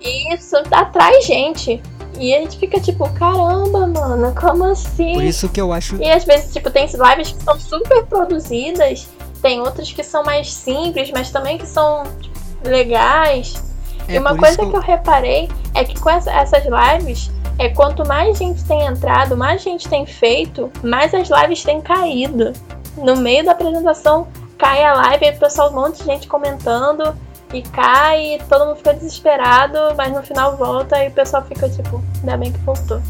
E 0.00 0.34
isso 0.34 0.56
atrai 0.70 1.20
gente. 1.22 1.80
E 2.18 2.34
a 2.34 2.40
gente 2.40 2.58
fica 2.58 2.80
tipo, 2.80 3.08
caramba, 3.14 3.86
mano, 3.86 4.34
como 4.34 4.64
assim? 4.64 5.14
Por 5.14 5.22
isso 5.22 5.48
que 5.48 5.60
eu 5.60 5.72
acho. 5.72 5.96
E 6.02 6.10
às 6.10 6.24
vezes, 6.24 6.52
tipo, 6.52 6.70
tem 6.70 6.86
lives 6.86 7.32
que 7.32 7.42
são 7.42 7.58
super 7.58 8.04
produzidas, 8.06 9.08
tem 9.40 9.60
outras 9.60 9.92
que 9.92 10.02
são 10.02 10.24
mais 10.24 10.52
simples, 10.52 11.10
mas 11.12 11.30
também 11.30 11.56
que 11.56 11.66
são 11.66 12.02
tipo, 12.20 12.38
legais. 12.64 13.62
É, 14.08 14.14
e 14.14 14.18
uma 14.18 14.36
coisa 14.36 14.56
que 14.56 14.64
eu... 14.64 14.70
que 14.70 14.76
eu 14.76 14.80
reparei 14.80 15.48
é 15.72 15.84
que 15.84 15.98
com 15.98 16.10
essa, 16.10 16.30
essas 16.32 16.64
lives, 16.64 17.30
é 17.60 17.68
quanto 17.68 18.08
mais 18.08 18.38
gente 18.38 18.64
tem 18.64 18.86
entrado, 18.86 19.36
mais 19.36 19.60
gente 19.60 19.86
tem 19.86 20.06
feito, 20.06 20.72
mais 20.82 21.12
as 21.12 21.28
lives 21.28 21.62
têm 21.62 21.78
caído. 21.78 22.54
No 22.96 23.16
meio 23.16 23.44
da 23.44 23.52
apresentação 23.52 24.26
cai 24.56 24.82
a 24.82 24.94
live 24.94 25.26
e 25.26 25.30
o 25.30 25.38
pessoal, 25.38 25.70
um 25.70 25.74
monte 25.74 25.98
de 25.98 26.04
gente 26.04 26.26
comentando 26.26 27.14
e 27.52 27.60
cai, 27.60 28.36
e 28.36 28.38
todo 28.44 28.64
mundo 28.64 28.76
fica 28.76 28.94
desesperado, 28.94 29.76
mas 29.94 30.10
no 30.10 30.22
final 30.22 30.56
volta 30.56 31.04
e 31.04 31.08
o 31.08 31.10
pessoal 31.10 31.44
fica 31.44 31.68
tipo, 31.68 32.02
ainda 32.20 32.38
bem 32.38 32.50
que 32.50 32.58
voltou. 32.60 33.02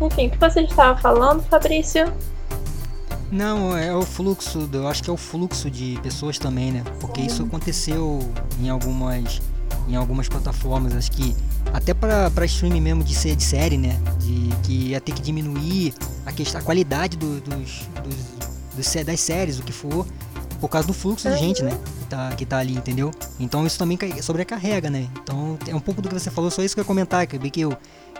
Enfim, 0.00 0.28
o 0.28 0.30
que 0.30 0.38
você 0.38 0.60
estava 0.60 0.96
falando, 1.00 1.42
Fabrício? 1.42 2.12
Não, 3.32 3.76
é 3.76 3.92
o 3.92 4.02
fluxo, 4.02 4.70
eu 4.72 4.86
acho 4.86 5.02
que 5.02 5.10
é 5.10 5.12
o 5.12 5.16
fluxo 5.16 5.68
de 5.68 5.98
pessoas 6.00 6.38
também, 6.38 6.70
né? 6.70 6.84
Porque 7.00 7.22
isso 7.22 7.42
aconteceu 7.42 8.20
em 8.60 8.70
algumas 8.70 9.42
em 9.88 9.96
algumas 9.96 10.28
plataformas, 10.28 10.94
acho 10.94 11.10
que 11.10 11.36
até 11.72 11.94
para 11.94 12.44
streaming 12.46 12.80
mesmo 12.80 13.04
de, 13.04 13.14
ser, 13.14 13.36
de 13.36 13.42
série, 13.42 13.76
né? 13.76 13.98
De 14.18 14.48
que 14.62 14.88
ia 14.88 15.00
ter 15.00 15.12
que 15.12 15.20
diminuir 15.20 15.94
a, 16.24 16.32
questão, 16.32 16.60
a 16.60 16.64
qualidade 16.64 17.16
do, 17.16 17.40
dos, 17.40 17.88
dos, 18.02 18.14
dos, 18.74 19.04
das 19.04 19.20
séries, 19.20 19.58
o 19.58 19.62
que 19.62 19.72
for, 19.72 20.06
por 20.60 20.68
causa 20.68 20.86
do 20.86 20.94
fluxo 20.94 21.28
de 21.28 21.36
gente, 21.36 21.62
né? 21.62 21.70
Que 22.00 22.06
tá, 22.06 22.30
que 22.36 22.46
tá 22.46 22.58
ali, 22.58 22.74
entendeu? 22.74 23.10
Então 23.38 23.66
isso 23.66 23.78
também 23.78 23.98
sobrecarrega, 24.22 24.90
né? 24.90 25.08
Então 25.22 25.58
é 25.66 25.74
um 25.74 25.80
pouco 25.80 26.00
do 26.00 26.08
que 26.08 26.14
você 26.14 26.30
falou, 26.30 26.50
só 26.50 26.62
isso 26.62 26.74
que 26.74 26.80
eu 26.80 26.84
ia 26.84 26.86
comentar, 26.86 27.26
que 27.26 27.36
eu 27.36 27.40
vi 27.40 27.50
que 27.50 27.60
eu 27.60 27.76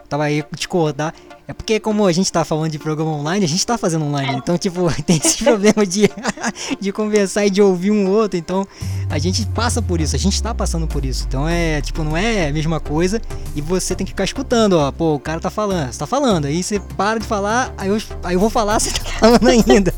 tava 0.09 0.25
aí 0.25 0.45
discordar. 0.55 1.15
É 1.49 1.53
porque 1.53 1.79
como 1.79 2.05
a 2.07 2.13
gente 2.13 2.31
tá 2.33 2.45
falando 2.45 2.73
de 2.73 2.79
programa 2.79 3.13
online, 3.13 3.45
a 3.45 3.49
gente 3.49 3.65
tá 3.65 3.79
fazendo 3.79 4.05
online. 4.05 4.35
Então, 4.37 4.59
tipo, 4.59 4.91
tem 5.07 5.17
esse 5.17 5.45
problema 5.45 5.87
de, 5.87 6.11
de 6.81 6.93
conversar 6.93 7.47
e 7.47 7.51
de 7.51 7.63
ouvir 7.63 7.93
um 7.93 8.11
outro. 8.11 8.37
Então, 8.37 8.67
a 9.09 9.19
gente 9.19 9.47
passa 9.47 9.81
por 9.81 10.01
isso, 10.01 10.17
a 10.17 10.19
gente 10.19 10.43
tá 10.43 10.53
passando 10.53 10.87
por 10.89 11.05
isso. 11.05 11.25
Então 11.29 11.49
é, 11.49 11.81
tipo, 11.81 12.03
não 12.03 12.17
é 12.17 12.49
a 12.49 12.53
mesma 12.53 12.81
coisa. 12.81 13.23
E 13.55 13.61
você 13.61 13.95
tem 13.95 14.05
que 14.05 14.13
ficar 14.13 14.25
escutando, 14.25 14.75
ó. 14.75 14.91
Pô, 14.91 15.15
o 15.15 15.21
cara 15.21 15.39
tá 15.39 15.51
falando, 15.51 15.93
você 15.93 15.99
tá 15.99 16.07
falando. 16.07 16.47
Aí 16.47 16.63
você 16.63 16.81
para 16.81 17.21
de 17.21 17.27
falar, 17.27 17.73
aí 17.79 17.89
eu, 17.89 17.99
aí 18.25 18.35
eu 18.35 18.41
vou 18.41 18.51
falar, 18.51 18.79
você 18.81 18.91
tá 18.91 19.05
falando 19.05 19.47
ainda. 19.47 19.95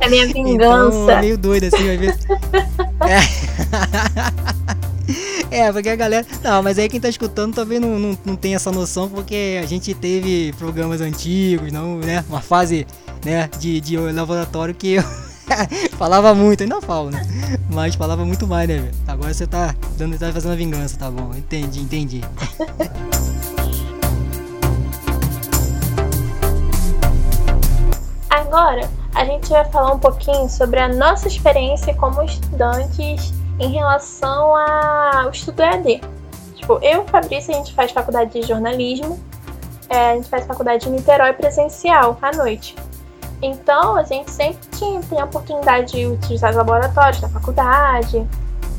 É 0.00 0.08
minha 0.08 0.26
vingança. 0.26 0.98
Então, 0.98 1.10
é 1.10 1.20
meio 1.20 1.38
doido 1.38 1.64
assim, 1.64 1.90
às 1.90 2.00
vezes. 2.00 2.26
É. 3.00 4.47
É, 5.50 5.72
porque 5.72 5.88
a 5.88 5.96
galera. 5.96 6.26
Não, 6.42 6.62
mas 6.62 6.78
aí 6.78 6.88
quem 6.88 7.00
tá 7.00 7.08
escutando 7.08 7.54
também 7.54 7.78
não, 7.78 7.98
não, 7.98 8.18
não 8.24 8.36
tem 8.36 8.54
essa 8.54 8.70
noção, 8.70 9.08
porque 9.08 9.58
a 9.62 9.66
gente 9.66 9.94
teve 9.94 10.52
programas 10.58 11.00
antigos, 11.00 11.72
não, 11.72 11.98
né? 11.98 12.24
Uma 12.28 12.40
fase 12.40 12.86
né, 13.24 13.48
de, 13.58 13.80
de 13.80 13.96
laboratório 13.96 14.74
que 14.74 14.94
eu 14.94 15.02
falava 15.96 16.34
muito, 16.34 16.62
ainda 16.62 16.80
falo, 16.82 17.10
né? 17.10 17.22
Mas 17.70 17.94
falava 17.94 18.24
muito 18.24 18.46
mais, 18.46 18.68
né, 18.68 18.76
velho? 18.76 18.94
Agora 19.06 19.32
você 19.32 19.46
tá, 19.46 19.74
dando, 19.96 20.18
tá 20.18 20.30
fazendo 20.32 20.52
a 20.52 20.56
vingança, 20.56 20.98
tá 20.98 21.10
bom? 21.10 21.34
Entendi, 21.34 21.80
entendi. 21.80 22.20
Agora 28.28 28.88
a 29.14 29.24
gente 29.24 29.48
vai 29.48 29.64
falar 29.70 29.94
um 29.94 29.98
pouquinho 29.98 30.48
sobre 30.48 30.78
a 30.78 30.88
nossa 30.88 31.26
experiência 31.26 31.94
como 31.94 32.22
estudantes 32.22 33.32
em 33.58 33.72
relação 33.72 34.54
ao 34.56 35.30
estudo 35.30 35.60
EAD. 35.60 36.00
Tipo, 36.56 36.74
eu 36.82 36.92
e 36.92 36.98
o 36.98 37.04
Fabrício, 37.04 37.52
a 37.54 37.58
gente 37.58 37.72
faz 37.74 37.90
faculdade 37.92 38.40
de 38.40 38.46
jornalismo, 38.46 39.18
é, 39.88 40.10
a 40.10 40.14
gente 40.16 40.28
faz 40.28 40.46
faculdade 40.46 40.84
de 40.84 40.90
Niterói 40.90 41.32
presencial, 41.32 42.18
à 42.20 42.30
noite. 42.32 42.76
Então, 43.40 43.96
a 43.96 44.02
gente 44.02 44.30
sempre 44.30 44.68
tinha, 44.76 45.00
a 45.20 45.24
oportunidade 45.24 45.92
de 45.92 46.06
utilizar 46.06 46.50
os 46.50 46.56
laboratórios 46.56 47.20
da 47.20 47.28
faculdade, 47.28 48.26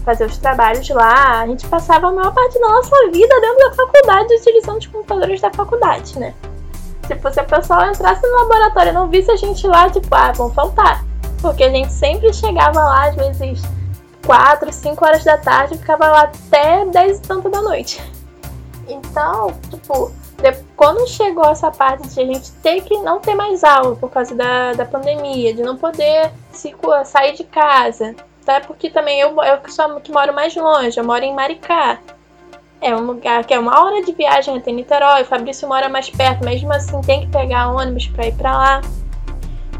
fazer 0.03 0.25
os 0.25 0.37
trabalhos 0.37 0.87
lá. 0.89 1.41
A 1.41 1.47
gente 1.47 1.67
passava 1.67 2.07
a 2.07 2.11
maior 2.11 2.33
parte 2.33 2.59
da 2.59 2.67
nossa 2.67 2.95
vida 3.11 3.41
dentro 3.41 3.69
da 3.69 3.75
faculdade 3.75 4.33
utilizando 4.35 4.77
os 4.77 4.87
computadores 4.87 5.41
da 5.41 5.51
faculdade, 5.51 6.19
né? 6.19 6.33
Tipo, 7.07 7.31
se 7.31 7.41
o 7.41 7.45
pessoal 7.45 7.89
entrasse 7.89 8.21
no 8.21 8.37
laboratório 8.37 8.89
e 8.89 8.93
não 8.93 9.07
visse 9.07 9.31
a 9.31 9.35
gente 9.35 9.65
lá, 9.65 9.89
tipo, 9.89 10.13
ah, 10.13 10.31
vão 10.33 10.51
faltar. 10.51 11.03
Porque 11.41 11.63
a 11.63 11.69
gente 11.69 11.91
sempre 11.91 12.31
chegava 12.33 12.79
lá, 12.79 13.07
às 13.07 13.15
vezes, 13.15 13.63
4, 14.25 14.71
5 14.71 15.05
horas 15.05 15.23
da 15.23 15.37
tarde 15.37 15.75
e 15.75 15.77
ficava 15.77 16.07
lá 16.07 16.21
até 16.23 16.85
10 16.85 17.17
e 17.17 17.21
tanto 17.21 17.49
da 17.49 17.61
noite. 17.61 18.01
Então, 18.87 19.53
tipo, 19.69 20.11
quando 20.75 21.07
chegou 21.07 21.45
essa 21.45 21.69
parte 21.69 22.07
de 22.07 22.19
a 22.19 22.25
gente 22.25 22.51
ter 22.63 22.81
que 22.81 22.97
não 22.99 23.19
ter 23.19 23.35
mais 23.35 23.63
aula 23.63 23.95
por 23.95 24.09
causa 24.09 24.33
da, 24.33 24.73
da 24.73 24.85
pandemia, 24.85 25.53
de 25.53 25.61
não 25.61 25.75
poder 25.75 26.31
se, 26.51 26.73
sair 27.05 27.33
de 27.33 27.43
casa, 27.43 28.15
tá? 28.45 28.61
Porque 28.61 28.89
também 28.89 29.19
eu, 29.19 29.35
eu 29.43 29.57
que, 29.57 29.71
sou, 29.71 29.99
que 29.99 30.11
moro 30.11 30.33
mais 30.33 30.55
longe, 30.55 30.97
eu 30.97 31.03
moro 31.03 31.23
em 31.23 31.33
Maricá. 31.33 31.99
É 32.81 32.95
um 32.95 33.01
lugar 33.01 33.43
que 33.43 33.53
é 33.53 33.59
uma 33.59 33.83
hora 33.83 34.01
de 34.03 34.13
viagem 34.13 34.57
até 34.57 34.71
Niterói, 34.71 35.23
o 35.23 35.25
Fabrício 35.25 35.67
mora 35.67 35.89
mais 35.89 36.09
perto, 36.09 36.45
mesmo 36.45 36.71
assim 36.71 37.01
tem 37.01 37.21
que 37.21 37.27
pegar 37.27 37.69
ônibus 37.71 38.07
para 38.07 38.27
ir 38.27 38.35
para 38.35 38.53
lá. 38.53 38.81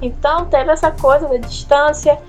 Então 0.01 0.46
teve 0.46 0.69
essa 0.72 0.91
coisa 0.91 1.27
da 1.27 1.38
distância. 1.38 2.19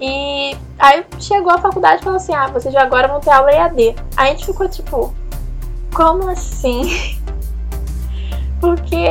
E 0.00 0.56
aí 0.78 1.04
chegou 1.18 1.52
a 1.52 1.58
faculdade 1.58 2.00
e 2.00 2.04
falou 2.04 2.16
assim: 2.16 2.34
ah, 2.34 2.46
vocês 2.48 2.74
agora 2.76 3.08
vão 3.08 3.20
ter 3.20 3.30
aula 3.30 3.50
EAD. 3.50 3.96
Aí 4.16 4.28
a 4.28 4.30
gente 4.32 4.46
ficou 4.46 4.68
tipo, 4.68 5.14
como 5.94 6.28
assim? 6.28 7.18
Porque 8.60 9.06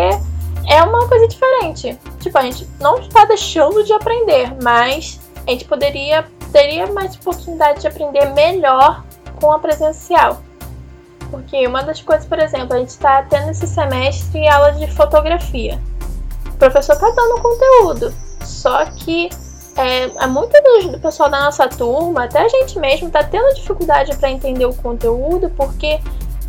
é 0.67 0.83
uma 0.83 1.07
coisa 1.07 1.27
diferente. 1.27 1.97
Tipo, 2.19 2.37
a 2.37 2.41
gente 2.41 2.67
não 2.79 2.99
está 2.99 3.25
deixando 3.25 3.83
de 3.83 3.93
aprender, 3.93 4.55
mas 4.61 5.19
a 5.45 5.51
gente 5.51 5.65
poderia 5.65 6.25
teria 6.51 6.87
mais 6.87 7.15
oportunidade 7.15 7.81
de 7.81 7.87
aprender 7.87 8.25
melhor 8.33 9.03
com 9.39 9.51
a 9.51 9.59
presencial. 9.59 10.41
Porque 11.29 11.67
uma 11.67 11.83
das 11.83 12.01
coisas, 12.01 12.25
por 12.25 12.39
exemplo, 12.39 12.75
a 12.75 12.79
gente 12.79 12.89
está 12.89 13.21
tendo 13.23 13.51
esse 13.51 13.67
semestre 13.67 14.47
aula 14.47 14.73
de 14.73 14.87
fotografia. 14.93 15.79
O 16.47 16.57
professor 16.57 16.93
está 16.93 17.09
dando 17.11 17.41
conteúdo, 17.41 18.13
só 18.43 18.85
que 18.85 19.29
é, 19.77 20.05
é 20.05 20.27
muito 20.27 20.51
do, 20.51 20.91
do, 20.93 20.99
pessoal 20.99 21.29
da 21.29 21.39
nossa 21.41 21.67
turma, 21.67 22.23
até 22.23 22.43
a 22.43 22.47
gente 22.49 22.79
mesmo, 22.79 23.09
tá 23.09 23.23
tendo 23.23 23.53
dificuldade 23.53 24.15
para 24.17 24.31
entender 24.31 24.65
o 24.65 24.73
conteúdo, 24.73 25.49
porque 25.55 25.99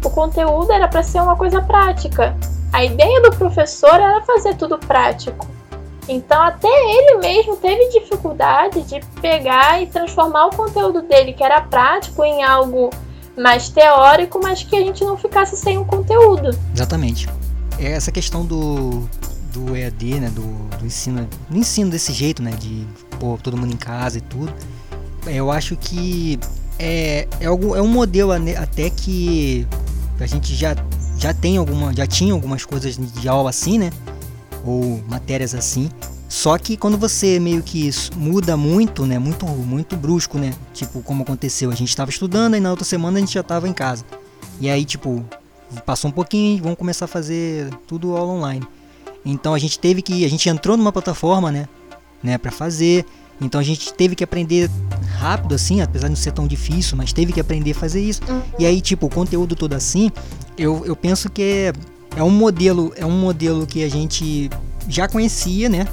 o 0.03 0.11
conteúdo 0.11 0.73
era 0.73 0.89
para 0.89 1.03
ser 1.03 1.21
uma 1.21 1.37
coisa 1.37 1.61
prática. 1.61 2.35
A 2.73 2.85
ideia 2.85 3.21
do 3.21 3.31
professor 3.37 3.95
era 3.95 4.23
fazer 4.23 4.55
tudo 4.57 4.79
prático. 4.79 5.47
Então, 6.09 6.41
até 6.41 6.69
ele 6.69 7.19
mesmo 7.19 7.57
teve 7.57 7.89
dificuldade 8.01 8.81
de 8.83 9.01
pegar 9.21 9.83
e 9.83 9.87
transformar 9.87 10.47
o 10.47 10.57
conteúdo 10.57 11.03
dele, 11.03 11.35
que 11.35 11.45
era 11.45 11.61
prático, 11.61 12.25
em 12.25 12.43
algo 12.43 12.89
mais 13.37 13.69
teórico, 13.69 14.41
mas 14.43 14.63
que 14.63 14.75
a 14.75 14.81
gente 14.81 15.05
não 15.05 15.19
ficasse 15.19 15.55
sem 15.55 15.77
um 15.77 15.85
conteúdo. 15.85 16.59
Exatamente. 16.75 17.29
É 17.79 17.93
essa 17.93 18.11
questão 18.11 18.45
do, 18.45 19.07
do 19.53 19.77
EAD, 19.77 20.21
né, 20.21 20.31
do, 20.31 20.43
do 20.79 20.87
ensino, 20.87 21.29
ensino 21.51 21.91
desse 21.91 22.13
jeito, 22.13 22.43
né, 22.43 22.53
de 22.53 22.87
pôr 23.19 23.41
todo 23.41 23.57
mundo 23.57 23.73
em 23.73 23.77
casa 23.77 24.19
e 24.19 24.21
tudo, 24.21 24.53
eu 25.27 25.51
acho 25.51 25.77
que 25.77 26.39
é, 26.79 27.27
é, 27.41 27.45
é 27.45 27.51
um 27.51 27.89
modelo 27.89 28.33
até 28.33 28.89
que 28.89 29.67
a 30.21 30.27
gente 30.27 30.55
já, 30.55 30.77
já 31.17 31.35
tem 31.35 31.57
alguma, 31.57 31.95
já 31.95 32.07
tinha 32.07 32.33
algumas 32.33 32.65
coisas 32.65 32.97
de 32.97 33.29
aula 33.29 33.51
assim, 33.51 33.79
né, 33.79 33.91
ou 34.65 35.03
matérias 35.09 35.55
assim, 35.55 35.91
só 36.29 36.59
que 36.59 36.77
quando 36.77 36.99
você 36.99 37.39
meio 37.39 37.63
que 37.63 37.91
muda 38.17 38.57
muito, 38.57 39.07
né, 39.07 39.19
muito, 39.19 39.47
muito 39.47 39.97
brusco, 39.97 40.39
né, 40.39 40.55
tipo 40.73 41.03
como 41.03 41.23
aconteceu, 41.23 41.71
a 41.71 41.75
gente 41.75 41.89
estava 41.89 42.11
estudando 42.11 42.57
e 42.57 42.61
na 42.61 42.71
outra 42.71 42.85
semana 42.85 43.19
a 43.19 43.21
gente 43.21 43.35
já 43.35 43.41
estava 43.41 43.69
em 43.69 43.73
casa, 43.73 44.05
e 44.61 44.69
aí 44.69 44.85
tipo 44.85 45.25
passou 45.85 46.11
um 46.11 46.13
pouquinho, 46.13 46.63
vamos 46.63 46.79
começar 46.79 47.05
a 47.05 47.09
fazer 47.09 47.69
tudo 47.87 48.17
aula 48.17 48.33
online. 48.33 48.67
Então 49.25 49.53
a 49.53 49.59
gente 49.59 49.79
teve 49.79 50.01
que, 50.01 50.25
a 50.25 50.29
gente 50.29 50.49
entrou 50.49 50.77
numa 50.77 50.93
plataforma, 50.93 51.53
né, 51.53 51.69
né, 52.23 52.39
para 52.39 52.51
fazer. 52.51 53.05
Então 53.41 53.61
a 53.61 53.65
gente 53.65 53.93
teve 53.95 54.15
que 54.15 54.25
aprender 54.25 54.69
rápido 55.19 55.55
assim, 55.55 55.81
apesar 55.81 56.09
de 56.09 56.15
não 56.15 56.17
ser 56.17 56.33
tão 56.33 56.47
difícil, 56.47 56.97
mas 56.97 57.13
teve 57.13 57.33
que 57.33 57.41
aprender 57.41 57.71
a 57.71 57.75
fazer 57.75 58.01
isso. 58.01 58.21
E 58.59 58.67
aí, 58.67 58.81
tipo, 58.81 59.07
o 59.07 59.11
conteúdo 59.11 59.55
todo 59.55 59.75
assim, 59.75 60.11
eu, 60.57 60.85
eu 60.85 60.97
penso 60.97 61.31
que 61.31 61.43
é, 61.43 61.73
é 62.17 62.23
um 62.23 62.31
modelo, 62.31 62.93
é 62.97 63.07
um 63.07 63.19
modelo 63.19 63.67
que 63.67 63.85
a 63.85 63.89
gente 63.89 64.51
já 64.89 65.09
conhecia, 65.09 65.69
né? 65.69 65.87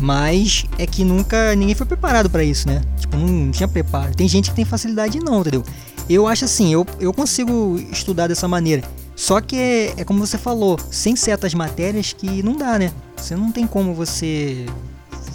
Mas 0.00 0.64
é 0.76 0.86
que 0.86 1.04
nunca 1.04 1.54
ninguém 1.54 1.74
foi 1.74 1.86
preparado 1.86 2.28
para 2.28 2.42
isso, 2.42 2.66
né? 2.66 2.82
Tipo, 2.98 3.16
não 3.16 3.52
tinha 3.52 3.68
preparo. 3.68 4.14
Tem 4.14 4.26
gente 4.26 4.50
que 4.50 4.56
tem 4.56 4.64
facilidade 4.64 5.20
não, 5.20 5.40
entendeu? 5.40 5.62
Eu 6.08 6.26
acho 6.26 6.44
assim, 6.44 6.72
eu, 6.72 6.84
eu 6.98 7.12
consigo 7.12 7.80
estudar 7.92 8.26
dessa 8.26 8.48
maneira. 8.48 8.82
Só 9.14 9.40
que 9.40 9.56
é, 9.56 9.94
é 9.98 10.04
como 10.04 10.18
você 10.18 10.36
falou, 10.36 10.76
sem 10.90 11.14
certas 11.14 11.54
matérias 11.54 12.12
que 12.12 12.42
não 12.42 12.56
dá, 12.56 12.78
né? 12.78 12.92
Você 13.16 13.36
não 13.36 13.52
tem 13.52 13.66
como 13.66 13.94
você 13.94 14.66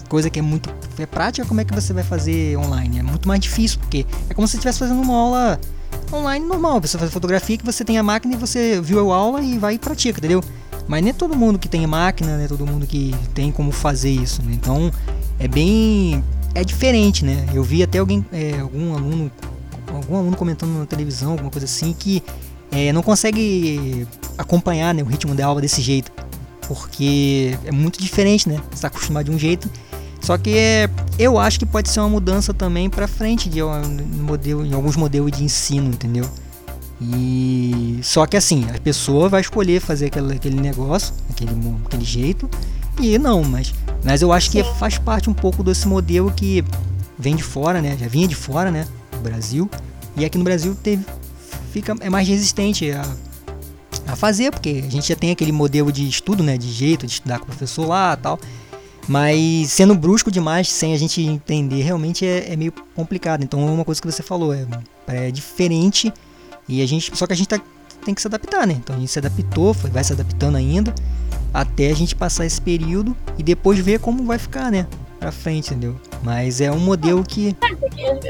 coisa 0.09 0.29
que 0.29 0.39
é 0.39 0.41
muito 0.41 0.69
é 0.97 1.05
prática, 1.05 1.47
como 1.47 1.61
é 1.61 1.63
que 1.63 1.73
você 1.73 1.93
vai 1.93 2.03
fazer 2.03 2.57
online? 2.57 2.99
É 2.99 3.03
muito 3.03 3.27
mais 3.27 3.39
difícil, 3.39 3.79
porque 3.79 4.05
é 4.29 4.33
como 4.33 4.47
se 4.47 4.51
você 4.51 4.57
estivesse 4.57 4.79
fazendo 4.79 5.01
uma 5.01 5.15
aula 5.15 5.59
online 6.11 6.45
normal. 6.45 6.81
Você 6.81 6.97
faz 6.97 7.11
fotografia 7.11 7.57
que 7.57 7.65
você 7.65 7.85
tem 7.85 7.97
a 7.97 8.03
máquina 8.03 8.33
e 8.33 8.37
você 8.37 8.81
viu 8.81 9.11
a 9.11 9.15
aula 9.15 9.41
e 9.41 9.57
vai 9.57 9.75
e 9.75 9.79
pratica, 9.79 10.19
entendeu? 10.19 10.43
Mas 10.87 11.03
nem 11.03 11.13
todo 11.13 11.35
mundo 11.35 11.59
que 11.59 11.69
tem 11.69 11.85
máquina, 11.85 12.35
né? 12.35 12.47
Todo 12.47 12.65
mundo 12.65 12.87
que 12.87 13.15
tem 13.33 13.51
como 13.51 13.71
fazer 13.71 14.09
isso, 14.09 14.41
né? 14.41 14.51
Então 14.53 14.91
é 15.39 15.47
bem. 15.47 16.23
É 16.55 16.63
diferente, 16.63 17.23
né? 17.23 17.45
Eu 17.53 17.63
vi 17.63 17.83
até 17.83 17.99
alguém, 17.99 18.25
é, 18.31 18.59
algum 18.59 18.95
aluno, 18.95 19.31
algum 19.93 20.17
aluno 20.17 20.35
comentando 20.35 20.79
na 20.79 20.85
televisão, 20.87 21.33
alguma 21.33 21.51
coisa 21.51 21.65
assim, 21.65 21.93
que 21.93 22.23
é, 22.71 22.91
não 22.91 23.03
consegue 23.03 24.07
acompanhar 24.35 24.95
né, 24.95 25.03
o 25.03 25.05
ritmo 25.05 25.35
da 25.35 25.45
aula 25.45 25.61
desse 25.61 25.79
jeito. 25.79 26.11
Porque 26.67 27.55
é 27.65 27.71
muito 27.71 28.01
diferente, 28.01 28.49
né? 28.49 28.55
Você 28.69 28.75
está 28.75 28.87
acostumado 28.87 29.25
de 29.25 29.31
um 29.31 29.37
jeito. 29.37 29.69
Só 30.29 30.37
que 30.37 30.55
é, 30.55 30.87
eu 31.17 31.39
acho 31.39 31.57
que 31.57 31.65
pode 31.65 31.89
ser 31.89 32.01
uma 32.01 32.09
mudança 32.09 32.53
também 32.53 32.87
para 32.87 33.07
frente 33.07 33.49
de 33.49 33.63
um 33.63 33.81
modelo, 34.21 34.63
em 34.63 34.71
alguns 34.75 34.95
modelos 34.95 35.31
de 35.31 35.43
ensino, 35.43 35.87
entendeu? 35.87 36.29
E 37.01 37.99
só 38.03 38.27
que 38.27 38.37
assim, 38.37 38.63
a 38.69 38.79
pessoa 38.79 39.27
vai 39.27 39.41
escolher 39.41 39.81
fazer 39.81 40.05
aquele, 40.05 40.33
aquele 40.33 40.61
negócio, 40.61 41.15
aquele, 41.31 41.51
aquele 41.83 42.05
jeito, 42.05 42.47
e 42.99 43.17
não, 43.17 43.43
mas, 43.43 43.73
mas 44.03 44.21
eu 44.21 44.31
acho 44.31 44.51
que 44.51 44.63
faz 44.77 44.99
parte 44.99 45.31
um 45.31 45.33
pouco 45.33 45.63
desse 45.63 45.87
modelo 45.87 46.31
que 46.31 46.63
vem 47.17 47.35
de 47.35 47.41
fora, 47.41 47.81
né? 47.81 47.97
Já 47.99 48.07
vinha 48.07 48.27
de 48.27 48.35
fora, 48.35 48.69
né? 48.69 48.85
Do 49.11 49.21
Brasil. 49.21 49.67
E 50.15 50.23
aqui 50.23 50.37
no 50.37 50.43
Brasil 50.43 50.77
teve, 50.83 51.03
fica, 51.73 51.95
é 52.01 52.09
mais 52.11 52.27
resistente 52.27 52.91
a, 52.91 53.01
a 54.05 54.15
fazer, 54.15 54.51
porque 54.51 54.83
a 54.85 54.91
gente 54.91 55.09
já 55.09 55.15
tem 55.15 55.31
aquele 55.31 55.51
modelo 55.51 55.91
de 55.91 56.07
estudo, 56.07 56.43
né? 56.43 56.55
De 56.55 56.71
jeito 56.71 57.07
de 57.07 57.13
estudar 57.13 57.39
com 57.39 57.45
o 57.45 57.47
professor 57.47 57.87
lá 57.87 58.15
tal. 58.15 58.39
Mas 59.09 59.71
sendo 59.71 59.95
brusco 59.95 60.29
demais, 60.29 60.69
sem 60.69 60.93
a 60.93 60.97
gente 60.97 61.19
entender, 61.19 61.81
realmente 61.81 62.23
é, 62.23 62.53
é 62.53 62.55
meio 62.55 62.71
complicado. 62.95 63.43
Então 63.43 63.67
é 63.67 63.71
uma 63.71 63.83
coisa 63.83 63.99
que 63.99 64.09
você 64.09 64.21
falou, 64.21 64.53
é, 64.53 64.67
é 65.07 65.31
diferente 65.31 66.13
e 66.67 66.83
a 66.83 66.85
gente, 66.85 67.17
só 67.17 67.25
que 67.25 67.33
a 67.33 67.35
gente 67.35 67.47
tá, 67.49 67.59
tem 68.05 68.13
que 68.13 68.21
se 68.21 68.27
adaptar, 68.27 68.67
né? 68.67 68.73
Então 68.73 68.95
a 68.95 68.99
gente 68.99 69.11
se 69.11 69.17
adaptou, 69.17 69.73
foi, 69.73 69.89
vai 69.89 70.03
se 70.03 70.13
adaptando 70.13 70.57
ainda 70.57 70.93
até 71.51 71.89
a 71.89 71.95
gente 71.95 72.15
passar 72.15 72.45
esse 72.45 72.61
período 72.61 73.17
e 73.35 73.41
depois 73.41 73.79
ver 73.79 73.99
como 73.99 74.23
vai 74.25 74.37
ficar, 74.37 74.71
né? 74.71 74.85
Pra 75.19 75.31
frente, 75.31 75.71
entendeu? 75.71 75.95
Mas 76.21 76.61
é 76.61 76.71
um 76.71 76.79
modelo 76.79 77.23
que. 77.23 77.57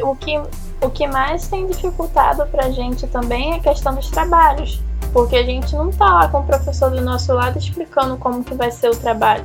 O 0.02 0.16
que, 0.16 0.42
o 0.82 0.90
que 0.90 1.08
mais 1.08 1.48
tem 1.50 1.68
dificultado 1.68 2.46
pra 2.48 2.72
gente 2.72 3.06
também 3.08 3.52
é 3.52 3.56
a 3.58 3.60
questão 3.60 3.94
dos 3.94 4.10
trabalhos. 4.10 4.82
Porque 5.12 5.36
a 5.36 5.44
gente 5.44 5.76
não 5.76 5.92
tá 5.92 6.06
lá 6.06 6.28
com 6.30 6.40
o 6.40 6.44
professor 6.44 6.90
do 6.90 7.02
nosso 7.02 7.34
lado 7.34 7.60
explicando 7.60 8.16
como 8.16 8.44
que 8.44 8.54
vai 8.54 8.72
ser 8.72 8.90
o 8.90 8.96
trabalho. 8.96 9.44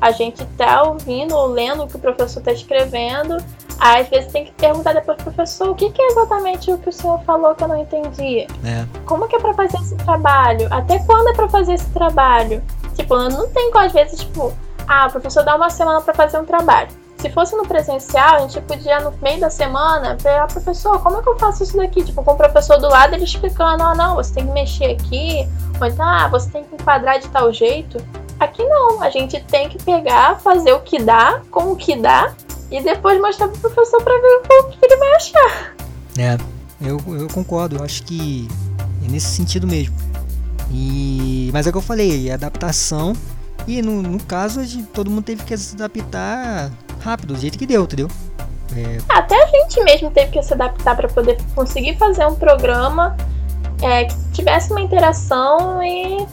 A 0.00 0.10
gente 0.10 0.44
tá 0.56 0.82
ouvindo 0.82 1.34
ou 1.34 1.46
lendo 1.46 1.84
o 1.84 1.86
que 1.86 1.96
o 1.96 1.98
professor 1.98 2.42
tá 2.42 2.52
escrevendo 2.52 3.36
Aí, 3.78 4.02
às 4.02 4.08
vezes 4.08 4.32
tem 4.32 4.46
que 4.46 4.52
perguntar 4.52 4.94
depois 4.94 5.16
pro 5.16 5.32
professor 5.32 5.70
o 5.70 5.74
que, 5.74 5.90
que, 5.90 6.00
é 6.00 6.06
exatamente 6.06 6.72
o 6.72 6.78
que 6.78 6.88
o 6.88 6.92
senhor 6.92 7.20
falou 7.24 7.54
que 7.54 7.62
eu 7.62 7.68
não 7.68 7.76
entendi. 7.76 8.46
É. 8.64 8.86
Como 9.04 9.28
que 9.28 9.36
é 9.36 9.38
pra 9.38 9.52
fazer 9.52 9.76
esse 9.78 9.94
trabalho? 9.96 10.66
Até 10.70 10.98
quando 11.00 11.28
é 11.28 11.34
pra 11.34 11.48
fazer 11.48 11.74
esse 11.74 11.90
trabalho? 11.90 12.62
Tipo, 12.94 13.16
não 13.28 13.48
tem 13.50 13.70
como, 13.70 13.84
às 13.84 13.92
vezes, 13.92 14.20
tipo, 14.20 14.52
ah, 14.88 15.06
o 15.06 15.10
professor 15.10 15.44
dá 15.44 15.56
uma 15.56 15.68
semana 15.68 16.00
para 16.00 16.14
fazer 16.14 16.38
um 16.38 16.44
trabalho. 16.44 16.88
Se 17.18 17.30
fosse 17.30 17.56
no 17.56 17.66
presencial, 17.66 18.36
a 18.36 18.38
gente 18.40 18.60
podia, 18.62 19.00
no 19.00 19.12
meio 19.20 19.40
da 19.40 19.50
semana, 19.50 20.16
ah, 20.24 20.46
professor, 20.46 20.98
como 21.02 21.18
é 21.18 21.22
que 21.22 21.28
eu 21.28 21.38
faço 21.38 21.62
isso 21.62 21.76
daqui? 21.76 22.02
Tipo, 22.02 22.22
com 22.22 22.32
o 22.32 22.36
professor 22.36 22.78
do 22.78 22.88
lado, 22.88 23.14
ele 23.14 23.24
explicando, 23.24 23.82
ah, 23.82 23.94
não, 23.94 24.16
você 24.16 24.34
tem 24.34 24.46
que 24.46 24.52
mexer 24.52 24.92
aqui, 24.92 25.46
ou 25.78 25.86
então, 25.86 26.06
ah, 26.06 26.28
você 26.28 26.48
tem 26.50 26.64
que 26.64 26.74
enquadrar 26.74 27.18
de 27.18 27.28
tal 27.28 27.52
jeito. 27.52 27.98
Aqui 28.38 28.64
não, 28.64 29.02
a 29.02 29.10
gente 29.10 29.40
tem 29.44 29.68
que 29.68 29.82
pegar, 29.82 30.38
fazer 30.40 30.72
o 30.72 30.80
que 30.80 30.98
dá, 31.02 31.40
com 31.50 31.72
o 31.72 31.76
que 31.76 31.96
dá, 31.96 32.34
e 32.70 32.82
depois 32.82 33.20
mostrar 33.20 33.48
pro 33.48 33.58
professor 33.60 34.02
para 34.02 34.12
ver 34.12 34.60
o 34.60 34.68
que 34.68 34.78
ele 34.84 34.96
vai 34.96 35.14
achar. 35.14 35.74
É, 36.18 36.36
eu, 36.80 37.00
eu 37.18 37.28
concordo, 37.28 37.76
eu 37.76 37.84
acho 37.84 38.02
que 38.02 38.48
é 39.06 39.10
nesse 39.10 39.28
sentido 39.28 39.66
mesmo. 39.66 39.94
E 40.70 41.50
mas 41.52 41.66
é 41.66 41.70
o 41.70 41.72
que 41.72 41.78
eu 41.78 41.82
falei, 41.82 42.30
adaptação 42.30 43.14
e 43.66 43.80
no, 43.80 44.02
no 44.02 44.22
caso 44.22 44.60
todo 44.92 45.10
mundo 45.10 45.24
teve 45.24 45.44
que 45.44 45.56
se 45.56 45.74
adaptar 45.74 46.70
rápido, 47.00 47.34
do 47.34 47.40
jeito 47.40 47.58
que 47.58 47.66
deu, 47.66 47.84
entendeu? 47.84 48.08
É... 48.76 48.98
Até 49.08 49.40
a 49.42 49.46
gente 49.46 49.82
mesmo 49.84 50.10
teve 50.10 50.32
que 50.32 50.42
se 50.42 50.52
adaptar 50.52 50.96
para 50.96 51.08
poder 51.08 51.38
conseguir 51.54 51.96
fazer 51.96 52.26
um 52.26 52.34
programa 52.34 53.16
é, 53.80 54.04
que 54.04 54.14
tivesse 54.32 54.70
uma 54.70 54.80
interação 54.80 55.82
e 55.82 56.26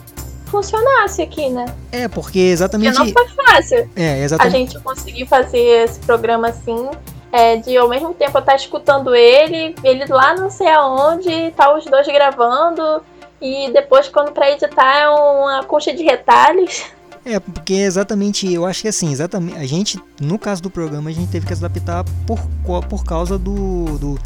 funcionasse 0.54 1.20
aqui, 1.20 1.48
né? 1.48 1.66
É, 1.90 2.06
porque 2.06 2.38
exatamente. 2.38 2.96
Porque 2.96 3.12
não 3.12 3.26
foi 3.26 3.44
fácil. 3.44 3.90
É, 3.96 4.22
exatamente. 4.22 4.54
A 4.54 4.58
gente 4.58 4.78
conseguir 4.80 5.26
fazer 5.26 5.58
esse 5.58 5.98
programa 6.00 6.48
assim. 6.48 6.88
É, 7.32 7.56
de 7.56 7.76
ao 7.76 7.88
mesmo 7.88 8.14
tempo 8.14 8.38
eu 8.38 8.40
estar 8.40 8.54
escutando 8.54 9.12
ele, 9.12 9.74
ele 9.82 10.04
lá 10.06 10.36
não 10.36 10.48
sei 10.48 10.68
aonde, 10.68 11.50
tá 11.56 11.76
os 11.76 11.84
dois 11.84 12.06
gravando, 12.06 13.02
e 13.42 13.72
depois 13.72 14.08
quando 14.08 14.30
para 14.30 14.52
editar 14.52 15.00
é 15.00 15.08
uma 15.08 15.64
concha 15.64 15.92
de 15.92 16.04
retalhos. 16.04 16.84
É, 17.24 17.40
porque 17.40 17.72
exatamente, 17.72 18.52
eu 18.52 18.64
acho 18.64 18.82
que 18.82 18.88
assim, 18.88 19.10
exatamente, 19.10 19.58
a 19.58 19.66
gente, 19.66 20.00
no 20.20 20.38
caso 20.38 20.62
do 20.62 20.70
programa, 20.70 21.10
a 21.10 21.12
gente 21.12 21.28
teve 21.32 21.44
que 21.44 21.56
se 21.56 21.64
adaptar 21.64 22.04
por, 22.24 22.38
por 22.84 23.04
causa 23.04 23.36
do, 23.36 23.98
do 23.98 24.18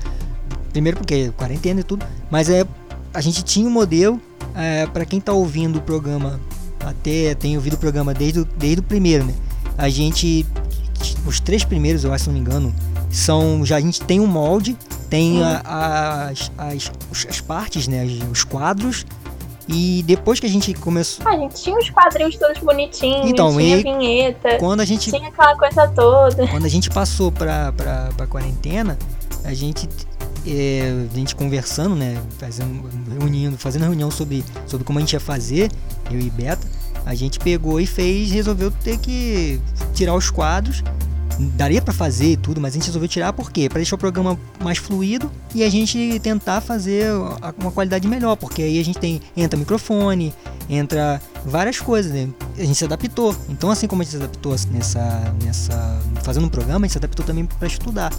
primeiro 0.71 0.99
porque 0.99 1.33
quarentena 1.35 1.81
e 1.81 1.85
tudo, 1.85 2.05
mas 2.31 2.51
é 2.51 2.67
a 3.15 3.23
gente 3.23 3.43
tinha 3.43 3.67
um 3.67 3.71
modelo 3.71 4.21
é, 4.55 4.87
para 4.87 5.05
quem 5.05 5.19
está 5.19 5.33
ouvindo 5.33 5.79
o 5.79 5.83
programa, 5.83 6.41
até 6.81 7.35
tem 7.35 7.57
ouvido 7.57 7.75
o 7.75 7.79
programa 7.79 8.15
desde, 8.15 8.45
desde 8.57 8.81
o 8.81 8.83
primeiro, 8.83 9.25
né? 9.25 9.35
A 9.77 9.89
gente, 9.89 10.47
os 11.27 11.41
três 11.41 11.65
primeiros, 11.65 12.05
eu 12.05 12.13
acho, 12.13 12.25
se 12.25 12.31
não 12.31 12.35
me 12.35 12.41
engano, 12.41 12.75
são 13.11 13.65
já 13.65 13.77
a 13.77 13.81
gente 13.81 14.01
tem 14.03 14.21
um 14.21 14.27
molde, 14.27 14.77
tem 15.09 15.43
a, 15.43 16.29
as, 16.31 16.51
as, 16.59 16.93
as 17.29 17.41
partes, 17.41 17.89
né? 17.89 18.07
Os 18.31 18.45
quadros. 18.45 19.07
E 19.71 20.03
depois 20.07 20.41
que 20.41 20.47
a 20.47 20.49
gente 20.49 20.73
começou. 20.73 21.27
Ah, 21.29 21.35
a 21.35 21.37
gente 21.37 21.63
tinha 21.63 21.77
os 21.77 21.91
quadrinhos 21.91 22.37
todos 22.37 22.59
bonitinhos, 22.63 23.29
então, 23.29 23.55
tinha 23.55 23.77
e 23.77 23.83
vinheta, 23.83 24.57
quando 24.59 24.81
a 24.81 24.85
gente, 24.87 25.11
tinha 25.11 25.29
aquela 25.29 25.55
coisa 25.59 25.87
toda. 25.89 26.47
Quando 26.49 26.65
a 26.65 26.71
gente 26.71 26.89
passou 26.89 27.31
pra, 27.31 27.71
pra, 27.73 28.09
pra 28.17 28.27
quarentena, 28.27 28.99
a 29.45 29.53
gente 29.53 29.87
é, 30.49 31.07
a 31.13 31.17
gente 31.17 31.37
conversando, 31.37 31.95
né, 31.95 32.21
fazendo, 32.39 32.89
reunindo, 33.19 33.59
fazendo 33.59 33.83
reunião 33.83 34.11
sobre, 34.11 34.45
sobre 34.67 34.85
como 34.85 34.99
a 34.99 35.03
gente 35.03 35.13
ia 35.13 35.21
fazer, 35.21 35.71
eu 36.11 36.19
e 36.19 36.31
Beta, 36.31 36.67
a 37.05 37.15
gente 37.15 37.39
pegou 37.39 37.81
e 37.81 37.87
fez, 37.87 38.31
resolveu 38.31 38.71
ter 38.71 38.99
que 38.99 39.61
tirar 39.95 40.15
os 40.15 40.31
quadros. 40.31 40.83
Daria 41.55 41.81
para 41.81 41.95
fazer 41.95 42.33
e 42.33 42.37
tudo, 42.37 42.61
mas 42.61 42.73
a 42.73 42.75
gente 42.75 42.87
resolveu 42.87 43.09
tirar 43.09 43.33
por 43.33 43.53
quê? 43.53 43.69
Para 43.69 43.79
deixar 43.79 43.95
o 43.95 43.99
programa 43.99 44.37
mais 44.61 44.77
fluido 44.77 45.31
e 45.55 45.63
a 45.63 45.71
gente 45.71 46.19
tentar 46.21 46.61
fazer 46.61 47.13
uma 47.57 47.71
qualidade 47.71 48.09
melhor, 48.09 48.35
porque 48.35 48.61
aí 48.61 48.81
a 48.81 48.85
gente 48.85 48.99
tem 48.99 49.21
entra 49.37 49.57
microfone, 49.57 50.35
entra 50.69 51.23
várias 51.47 51.79
coisas, 51.79 52.11
né? 52.11 52.29
a 52.57 52.65
gente 52.65 52.75
se 52.75 52.85
adaptou. 52.85 53.37
Então 53.49 53.71
assim 53.71 53.87
como 53.87 54.03
a 54.03 54.05
gente 54.05 54.17
se 54.17 54.23
adaptou 54.23 54.57
nessa 54.73 55.33
nessa 55.45 56.01
fazendo 56.25 56.47
um 56.47 56.51
programa, 56.51 56.85
a 56.85 56.89
gente 56.89 56.93
se 56.93 56.99
adaptou 56.99 57.25
também 57.25 57.47
para 57.47 57.69
estudar. 57.69 58.13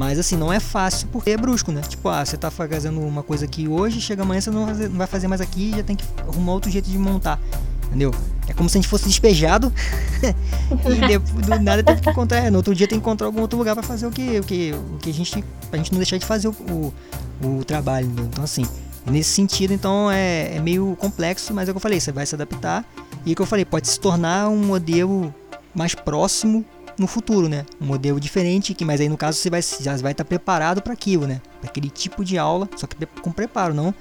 Mas 0.00 0.18
assim, 0.18 0.34
não 0.34 0.50
é 0.50 0.58
fácil 0.58 1.08
porque 1.12 1.28
é 1.28 1.36
brusco, 1.36 1.70
né? 1.70 1.82
Tipo, 1.82 2.08
ah, 2.08 2.24
você 2.24 2.34
tá 2.34 2.50
fazendo 2.50 2.98
uma 3.02 3.22
coisa 3.22 3.44
aqui 3.44 3.68
hoje, 3.68 4.00
chega 4.00 4.22
amanhã 4.22 4.40
você 4.40 4.50
não 4.50 4.64
vai 4.96 5.06
fazer, 5.06 5.28
mais 5.28 5.42
aqui 5.42 5.72
já 5.76 5.82
tem 5.82 5.94
que 5.94 6.02
arrumar 6.26 6.52
outro 6.52 6.70
jeito 6.70 6.88
de 6.88 6.96
montar. 6.96 7.38
Entendeu? 7.84 8.10
É 8.48 8.54
como 8.54 8.66
se 8.66 8.78
a 8.78 8.80
gente 8.80 8.88
fosse 8.88 9.04
despejado 9.04 9.70
e 10.24 11.06
depois, 11.06 11.46
do 11.46 11.60
nada 11.60 11.82
tem 11.82 11.96
que 11.96 12.08
encontrar. 12.08 12.50
No 12.50 12.56
outro 12.56 12.74
dia 12.74 12.88
tem 12.88 12.98
que 12.98 13.02
encontrar 13.02 13.26
algum 13.26 13.42
outro 13.42 13.58
lugar 13.58 13.74
para 13.74 13.82
fazer 13.82 14.06
o 14.06 14.10
que, 14.10 14.38
o 14.38 14.42
que, 14.42 14.72
o 14.72 14.96
que 14.96 15.10
a 15.10 15.12
gente. 15.12 15.44
Pra 15.68 15.76
gente 15.76 15.92
não 15.92 15.98
deixar 15.98 16.16
de 16.16 16.24
fazer 16.24 16.48
o, 16.48 16.54
o, 16.70 16.94
o 17.58 17.64
trabalho, 17.66 18.06
entendeu? 18.06 18.24
Então 18.24 18.44
assim, 18.44 18.66
nesse 19.04 19.32
sentido, 19.32 19.74
então 19.74 20.10
é, 20.10 20.56
é 20.56 20.60
meio 20.60 20.96
complexo, 20.98 21.52
mas 21.52 21.68
é 21.68 21.72
o 21.72 21.74
que 21.74 21.76
eu 21.76 21.82
falei, 21.82 22.00
você 22.00 22.10
vai 22.10 22.24
se 22.24 22.34
adaptar. 22.34 22.86
E 23.26 23.28
é 23.28 23.32
o 23.34 23.36
que 23.36 23.42
eu 23.42 23.46
falei, 23.46 23.66
pode 23.66 23.86
se 23.86 24.00
tornar 24.00 24.48
um 24.48 24.64
modelo 24.64 25.34
mais 25.74 25.94
próximo 25.94 26.64
no 27.00 27.06
futuro, 27.06 27.48
né? 27.48 27.64
Um 27.80 27.86
modelo 27.86 28.20
diferente, 28.20 28.74
que 28.74 28.84
mas 28.84 29.00
aí 29.00 29.08
no 29.08 29.16
caso 29.16 29.38
você 29.38 29.48
vai, 29.48 29.62
já 29.62 29.96
vai 29.96 30.12
estar 30.12 30.24
preparado 30.24 30.82
para 30.82 30.92
aquilo, 30.92 31.26
né? 31.26 31.40
Para 31.58 31.70
aquele 31.70 31.88
tipo 31.88 32.22
de 32.22 32.36
aula, 32.36 32.68
só 32.76 32.86
que 32.86 32.94
com 33.22 33.32
preparo, 33.32 33.72
não 33.72 33.94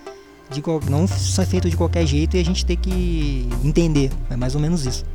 de 0.49 0.63
não 0.89 1.07
ser 1.07 1.45
feito 1.45 1.69
de 1.69 1.77
qualquer 1.77 2.05
jeito 2.05 2.35
e 2.35 2.39
a 2.39 2.43
gente 2.43 2.65
ter 2.65 2.75
que 2.75 3.47
entender. 3.63 4.11
É 4.29 4.35
mais 4.35 4.55
ou 4.55 4.61
menos 4.61 4.85
isso. 4.85 5.05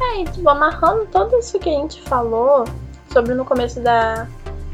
É, 0.00 0.20
e 0.20 0.24
tipo, 0.24 0.48
amarrando 0.48 1.06
tudo 1.06 1.36
isso 1.38 1.58
que 1.58 1.68
a 1.68 1.72
gente 1.72 2.00
falou 2.02 2.64
sobre 3.10 3.34
no 3.34 3.44
começo 3.44 3.80
da, 3.80 4.28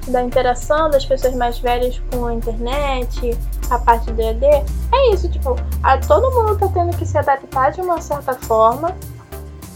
da 0.08 0.22
interação 0.22 0.90
das 0.90 1.06
pessoas 1.06 1.34
mais 1.34 1.58
velhas 1.58 2.00
com 2.10 2.26
a 2.26 2.34
internet, 2.34 3.38
a 3.70 3.78
parte 3.78 4.10
do 4.12 4.20
ED, 4.20 4.44
é 4.44 5.14
isso, 5.14 5.30
tipo, 5.30 5.56
a, 5.82 5.98
todo 5.98 6.30
mundo 6.32 6.58
tá 6.58 6.68
tendo 6.68 6.96
que 6.96 7.06
se 7.06 7.16
adaptar 7.16 7.70
de 7.70 7.80
uma 7.80 8.00
certa 8.00 8.34
forma. 8.34 8.94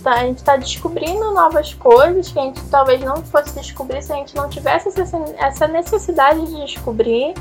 Tá, 0.04 0.16
a 0.16 0.26
gente 0.26 0.44
tá 0.44 0.56
descobrindo 0.56 1.32
novas 1.32 1.72
coisas 1.72 2.30
que 2.30 2.38
a 2.38 2.42
gente 2.42 2.62
talvez 2.66 3.00
não 3.00 3.22
fosse 3.22 3.58
descobrir 3.58 4.02
se 4.02 4.12
a 4.12 4.16
gente 4.16 4.36
não 4.36 4.50
tivesse 4.50 4.88
essa, 5.00 5.16
essa 5.38 5.66
necessidade 5.66 6.44
de 6.44 6.60
descobrir. 6.60 7.32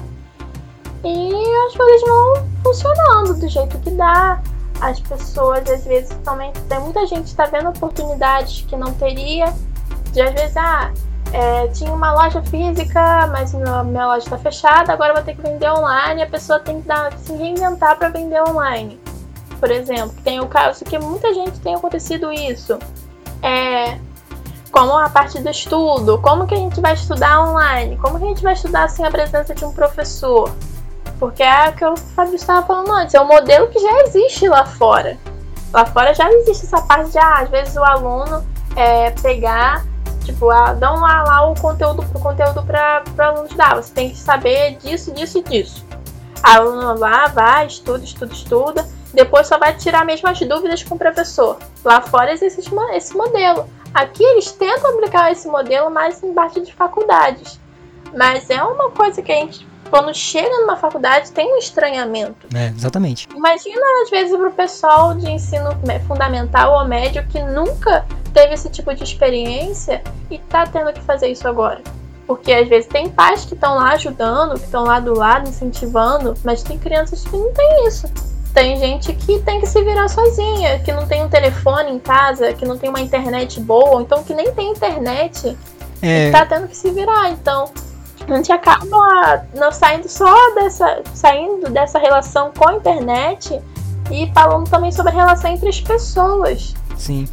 E 1.03 1.55
as 1.67 1.75
coisas 1.75 2.01
vão 2.07 2.47
funcionando 2.63 3.37
do 3.37 3.49
jeito 3.49 3.77
que 3.79 3.91
dá. 3.91 4.41
As 4.79 4.97
pessoas, 5.01 5.69
às 5.69 5.83
vezes, 5.83 6.17
também. 6.23 6.53
Tem 6.69 6.79
muita 6.79 7.05
gente 7.05 7.31
que 7.31 7.35
tá 7.35 7.47
vendo 7.47 7.67
oportunidades 7.67 8.61
que 8.61 8.77
não 8.77 8.93
teria. 8.93 9.53
De 10.13 10.21
às 10.21 10.33
vezes, 10.33 10.55
ah, 10.55 10.93
é, 11.33 11.67
tinha 11.67 11.91
uma 11.91 12.13
loja 12.13 12.41
física, 12.43 13.27
mas 13.27 13.53
minha, 13.53 13.83
minha 13.83 14.07
loja 14.07 14.19
está 14.19 14.37
fechada, 14.37 14.93
agora 14.93 15.13
vou 15.13 15.23
ter 15.23 15.35
que 15.35 15.41
vender 15.41 15.69
online. 15.69 16.21
A 16.21 16.27
pessoa 16.27 16.61
tem 16.61 16.79
que 16.79 16.87
dar, 16.87 17.11
se 17.17 17.33
reinventar 17.33 17.97
para 17.97 18.07
vender 18.07 18.41
online. 18.41 19.02
Por 19.63 19.71
exemplo, 19.71 20.13
tem 20.25 20.41
o 20.41 20.47
caso 20.49 20.83
que 20.83 20.99
muita 20.99 21.33
gente 21.33 21.57
tem 21.61 21.73
acontecido 21.73 22.33
isso. 22.33 22.77
É, 23.41 23.97
como 24.69 24.91
a 24.91 25.09
parte 25.09 25.39
do 25.39 25.49
estudo, 25.49 26.19
como 26.21 26.45
que 26.45 26.53
a 26.53 26.57
gente 26.57 26.81
vai 26.81 26.93
estudar 26.95 27.41
online, 27.41 27.95
como 27.95 28.19
que 28.19 28.25
a 28.25 28.27
gente 28.27 28.43
vai 28.43 28.51
estudar 28.55 28.89
sem 28.89 29.05
a 29.05 29.09
presença 29.09 29.55
de 29.55 29.63
um 29.63 29.71
professor. 29.71 30.53
Porque 31.17 31.41
é 31.41 31.69
o 31.69 31.73
que 31.73 31.85
o 31.85 31.95
Fábio 31.95 32.35
estava 32.35 32.67
falando 32.67 32.91
antes, 32.91 33.15
é 33.15 33.21
um 33.21 33.25
modelo 33.25 33.69
que 33.69 33.79
já 33.79 34.01
existe 34.01 34.49
lá 34.49 34.65
fora. 34.65 35.17
Lá 35.71 35.85
fora 35.85 36.13
já 36.13 36.29
existe 36.29 36.65
essa 36.65 36.81
parte 36.81 37.11
de, 37.11 37.17
ah, 37.17 37.35
às 37.35 37.49
vezes 37.49 37.77
o 37.77 37.83
aluno 37.85 38.45
é, 38.75 39.11
pegar 39.11 39.85
Tipo, 40.25 40.49
ah, 40.49 40.73
dão 40.73 40.99
lá, 40.99 41.23
lá 41.23 41.49
o 41.49 41.55
conteúdo, 41.55 42.01
o 42.13 42.19
conteúdo 42.19 42.61
para 42.63 43.01
o 43.17 43.21
aluno 43.21 43.45
estudar. 43.45 43.75
Você 43.75 43.93
tem 43.93 44.09
que 44.09 44.17
saber 44.17 44.75
disso, 44.75 45.13
disso 45.13 45.37
e 45.37 45.43
disso. 45.43 45.85
A 46.43 46.55
aluno 46.55 46.99
lá 46.99 47.27
vai, 47.27 47.67
estuda, 47.67 48.03
estuda, 48.03 48.33
estuda. 48.33 49.02
Depois 49.13 49.47
só 49.47 49.57
vai 49.57 49.75
tirar 49.75 50.03
mesmo 50.03 50.27
as 50.27 50.39
dúvidas 50.39 50.83
com 50.83 50.95
o 50.95 50.97
professor. 50.97 51.59
Lá 51.85 52.01
fora 52.01 52.33
existe 52.33 52.71
esse 52.93 53.15
modelo. 53.15 53.69
Aqui 53.93 54.23
eles 54.23 54.51
tentam 54.51 54.95
aplicar 54.95 55.31
esse 55.31 55.47
modelo 55.47 55.89
mais 55.91 56.21
em 56.23 56.33
parte 56.33 56.59
de 56.61 56.73
faculdades. 56.73 57.59
Mas 58.15 58.49
é 58.49 58.61
uma 58.63 58.89
coisa 58.89 59.21
que 59.21 59.31
a 59.31 59.35
gente, 59.35 59.67
quando 59.89 60.13
chega 60.13 60.49
numa 60.61 60.75
faculdade, 60.75 61.31
tem 61.31 61.53
um 61.53 61.57
estranhamento. 61.57 62.47
É, 62.55 62.67
exatamente. 62.67 63.27
Imagina, 63.35 63.81
às 64.03 64.09
vezes, 64.09 64.35
para 64.35 64.49
o 64.49 64.53
pessoal 64.53 65.13
de 65.13 65.29
ensino 65.29 65.69
fundamental 66.07 66.79
ou 66.79 66.87
médio 66.87 67.25
que 67.27 67.41
nunca 67.41 68.05
teve 68.33 68.55
esse 68.55 68.69
tipo 68.69 68.93
de 68.95 69.03
experiência 69.03 70.03
e 70.31 70.39
tá 70.39 70.65
tendo 70.65 70.91
que 70.91 71.01
fazer 71.01 71.27
isso 71.27 71.47
agora. 71.47 71.81
Porque 72.25 72.51
às 72.53 72.67
vezes 72.67 72.87
tem 72.87 73.09
pais 73.09 73.45
que 73.45 73.53
estão 73.53 73.75
lá 73.75 73.91
ajudando, 73.91 74.57
que 74.57 74.65
estão 74.65 74.85
lá 74.85 74.99
do 74.99 75.13
lado, 75.13 75.49
incentivando, 75.49 76.33
mas 76.43 76.63
tem 76.63 76.79
crianças 76.79 77.23
que 77.23 77.35
não 77.35 77.51
tem 77.53 77.87
isso. 77.87 78.07
Tem 78.53 78.77
gente 78.77 79.13
que 79.13 79.39
tem 79.39 79.59
que 79.59 79.67
se 79.67 79.83
virar 79.83 80.07
sozinha, 80.07 80.79
que 80.79 80.91
não 80.91 81.07
tem 81.07 81.23
um 81.23 81.29
telefone 81.29 81.91
em 81.91 81.99
casa, 81.99 82.53
que 82.53 82.65
não 82.65 82.77
tem 82.77 82.89
uma 82.89 83.01
internet 83.01 83.59
boa, 83.59 84.01
então 84.01 84.23
que 84.23 84.33
nem 84.33 84.53
tem 84.53 84.71
internet 84.71 85.57
é... 86.01 86.29
e 86.29 86.31
tá 86.31 86.45
tendo 86.45 86.67
que 86.67 86.77
se 86.77 86.91
virar. 86.91 87.31
Então, 87.31 87.65
a 88.27 88.35
gente 88.35 88.51
acaba 88.51 89.45
não 89.55 89.71
saindo 89.71 90.07
só 90.07 90.53
dessa, 90.53 91.01
saindo 91.13 91.69
dessa 91.69 91.97
relação 91.97 92.51
com 92.55 92.69
a 92.69 92.75
internet 92.75 93.59
e 94.11 94.31
falando 94.33 94.69
também 94.69 94.91
sobre 94.91 95.11
a 95.11 95.15
relação 95.15 95.51
entre 95.51 95.69
as 95.69 95.81
pessoas. 95.81 96.73
Sim. 96.97 97.27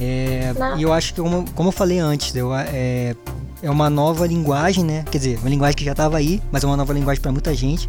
É, 0.00 0.52
e 0.76 0.82
eu 0.82 0.92
acho 0.92 1.14
que, 1.14 1.20
como, 1.20 1.44
como 1.52 1.68
eu 1.68 1.72
falei 1.72 1.98
antes, 1.98 2.34
eu, 2.34 2.54
é, 2.54 3.14
é 3.62 3.70
uma 3.70 3.88
nova 3.88 4.26
linguagem, 4.26 4.84
né? 4.84 5.04
Quer 5.10 5.18
dizer, 5.18 5.38
uma 5.38 5.48
linguagem 5.48 5.76
que 5.76 5.84
já 5.84 5.92
estava 5.92 6.16
aí, 6.16 6.42
mas 6.50 6.64
é 6.64 6.66
uma 6.66 6.76
nova 6.76 6.92
linguagem 6.92 7.22
para 7.22 7.32
muita 7.32 7.54
gente. 7.54 7.88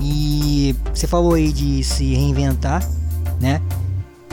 E 0.00 0.74
você 0.94 1.06
falou 1.06 1.34
aí 1.34 1.52
de 1.52 1.82
se 1.82 2.14
reinventar, 2.14 2.88
né? 3.40 3.60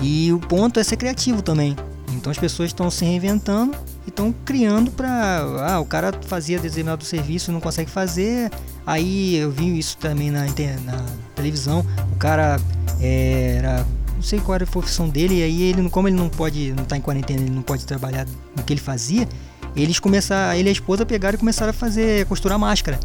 E 0.01 0.31
o 0.31 0.39
ponto 0.39 0.79
é 0.79 0.83
ser 0.83 0.97
criativo 0.97 1.41
também. 1.41 1.75
Então 2.13 2.31
as 2.31 2.37
pessoas 2.37 2.69
estão 2.69 2.89
se 2.89 3.03
reinventando 3.03 3.75
e 4.05 4.09
estão 4.09 4.33
criando 4.45 4.91
para. 4.91 5.67
Ah, 5.67 5.79
o 5.79 5.85
cara 5.85 6.13
fazia 6.27 6.59
determinado 6.59 7.03
serviço 7.03 7.51
e 7.51 7.53
não 7.53 7.59
consegue 7.59 7.89
fazer. 7.89 8.51
Aí 8.85 9.35
eu 9.35 9.51
vi 9.51 9.77
isso 9.77 9.97
também 9.97 10.31
na, 10.31 10.45
na 10.45 11.05
televisão. 11.35 11.85
O 12.11 12.15
cara 12.17 12.59
é, 13.01 13.55
era 13.57 13.85
sei 14.25 14.39
qual 14.39 14.55
era 14.55 14.63
a 14.63 14.67
profissão 14.67 15.07
dele, 15.07 15.39
e 15.39 15.43
aí 15.43 15.61
ele, 15.63 15.89
como 15.89 16.07
ele 16.07 16.17
não 16.17 16.27
pode, 16.27 16.73
não 16.73 16.83
tá 16.83 16.97
em 16.97 17.01
quarentena, 17.01 17.41
ele 17.41 17.51
não 17.51 17.61
pode 17.61 17.85
trabalhar 17.85 18.25
no 18.55 18.63
que 18.63 18.73
ele 18.73 18.81
fazia, 18.81 19.27
eles 19.75 19.99
começaram, 19.99 20.57
ele 20.57 20.67
e 20.67 20.69
a 20.69 20.71
esposa 20.71 21.05
pegaram 21.05 21.35
e 21.35 21.39
começaram 21.39 21.69
a 21.69 21.73
fazer, 21.73 22.25
costurar 22.25 22.57
máscara, 22.57 22.99